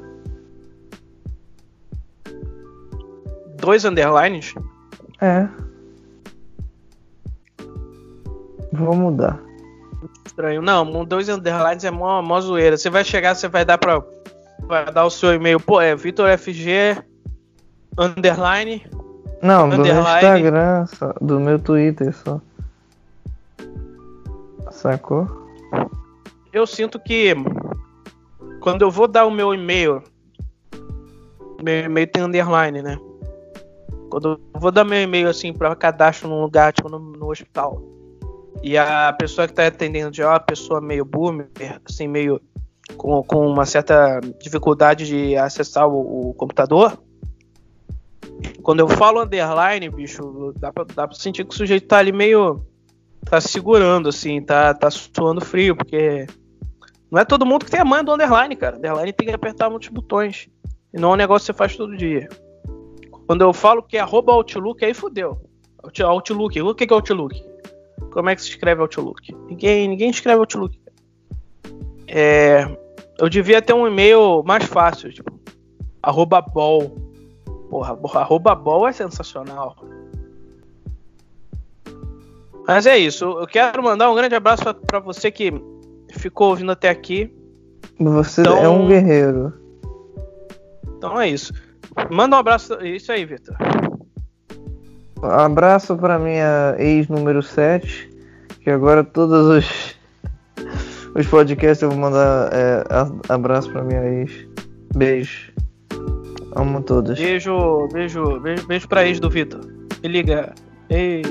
[3.60, 4.56] Dois underlines?
[5.22, 5.48] É.
[8.74, 9.40] Vou mudar.
[10.26, 10.64] Estranho.
[10.64, 12.76] Não, dois underlines é mó, mó zoeira.
[12.76, 14.04] Você vai chegar, você vai dar pra.
[14.62, 15.60] Vai dar o seu e-mail.
[15.60, 17.04] Pô, é VitorFG
[18.00, 18.84] underline.
[19.44, 20.16] Não, do meu Underline.
[20.16, 22.42] Instagram, só, do meu Twitter só.
[24.72, 25.41] Sacou?
[26.54, 27.34] Eu sinto que
[28.62, 30.04] quando eu vou dar o meu e-mail,
[31.64, 32.98] meu e-mail tem underline, né?
[34.10, 37.82] Quando eu vou dar meu e-mail assim para cadastro num lugar, tipo no, no hospital,
[38.62, 41.50] e a pessoa que tá atendendo já é uma pessoa meio boomer,
[41.86, 42.40] assim, meio
[42.98, 47.02] com, com uma certa dificuldade de acessar o, o computador.
[48.62, 52.12] Quando eu falo underline, bicho, dá pra, dá pra sentir que o sujeito tá ali
[52.12, 52.64] meio.
[53.26, 56.28] tá segurando, assim, tá, tá suando frio, porque
[57.12, 58.78] não é todo mundo que tem a manha do underline, cara.
[58.78, 60.48] Underline tem que apertar muitos botões.
[60.94, 62.30] E não é um negócio que você faz todo dia.
[63.28, 65.38] Quando eu falo que é arroba Outlook, aí fodeu.
[65.84, 67.44] Out- Outlook, o que é Outlook?
[68.12, 69.34] Como é que se escreve Outlook?
[69.48, 70.80] Ninguém, ninguém escreve Outlook.
[72.08, 72.66] É,
[73.20, 75.32] eu devia ter um e-mail mais fácil, tipo,
[76.02, 76.96] arroba bol.
[77.70, 79.76] Porra, arroba bol é sensacional.
[82.68, 83.26] Mas é isso.
[83.26, 85.54] Eu quero mandar um grande abraço pra você que
[86.12, 87.34] ficou ouvindo até aqui.
[88.00, 89.54] Você Então- é um guerreiro.
[90.98, 91.54] Então é isso.
[92.10, 92.74] Manda um abraço.
[92.86, 93.56] Isso aí, Vitor.
[95.24, 98.10] Abraço pra minha ex número 7,
[98.62, 99.96] que agora todos os,
[101.16, 102.84] os podcasts eu vou mandar é,
[103.30, 104.32] abraço pra minha ex.
[104.96, 105.52] Beijo.
[106.56, 107.18] Amo todas.
[107.20, 109.62] Beijo, beijo, beijo, beijo pra ex do Vitor.
[110.04, 110.54] Me liga.
[110.90, 111.22] Ei.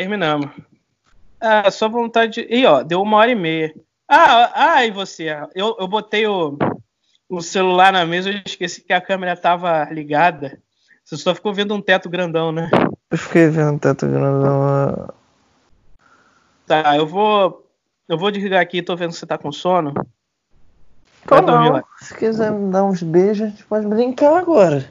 [0.00, 0.48] Terminamos.
[1.38, 2.46] Ah, só vontade.
[2.48, 3.74] Ih, ó, deu uma hora e meia.
[4.08, 5.28] Ah, ah, e você?
[5.54, 6.56] Eu, eu botei o,
[7.28, 10.58] o celular na mesa e esqueci que a câmera tava ligada.
[11.04, 12.70] Você só ficou vendo um teto grandão, né?
[13.10, 14.62] Eu fiquei vendo teto grandão.
[14.62, 15.14] ah,
[16.66, 17.70] Tá, eu vou.
[18.08, 19.92] Eu vou desligar aqui, tô vendo que você tá com sono.
[21.26, 21.84] Tô não.
[21.98, 24.82] Se quiser me dar uns beijos, a gente pode brincar agora.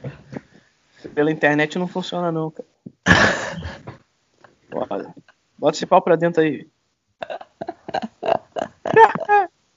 [1.16, 2.68] Pela internet não funciona não, cara.
[4.70, 5.14] Bora.
[5.58, 6.68] Bota esse pau pra dentro aí.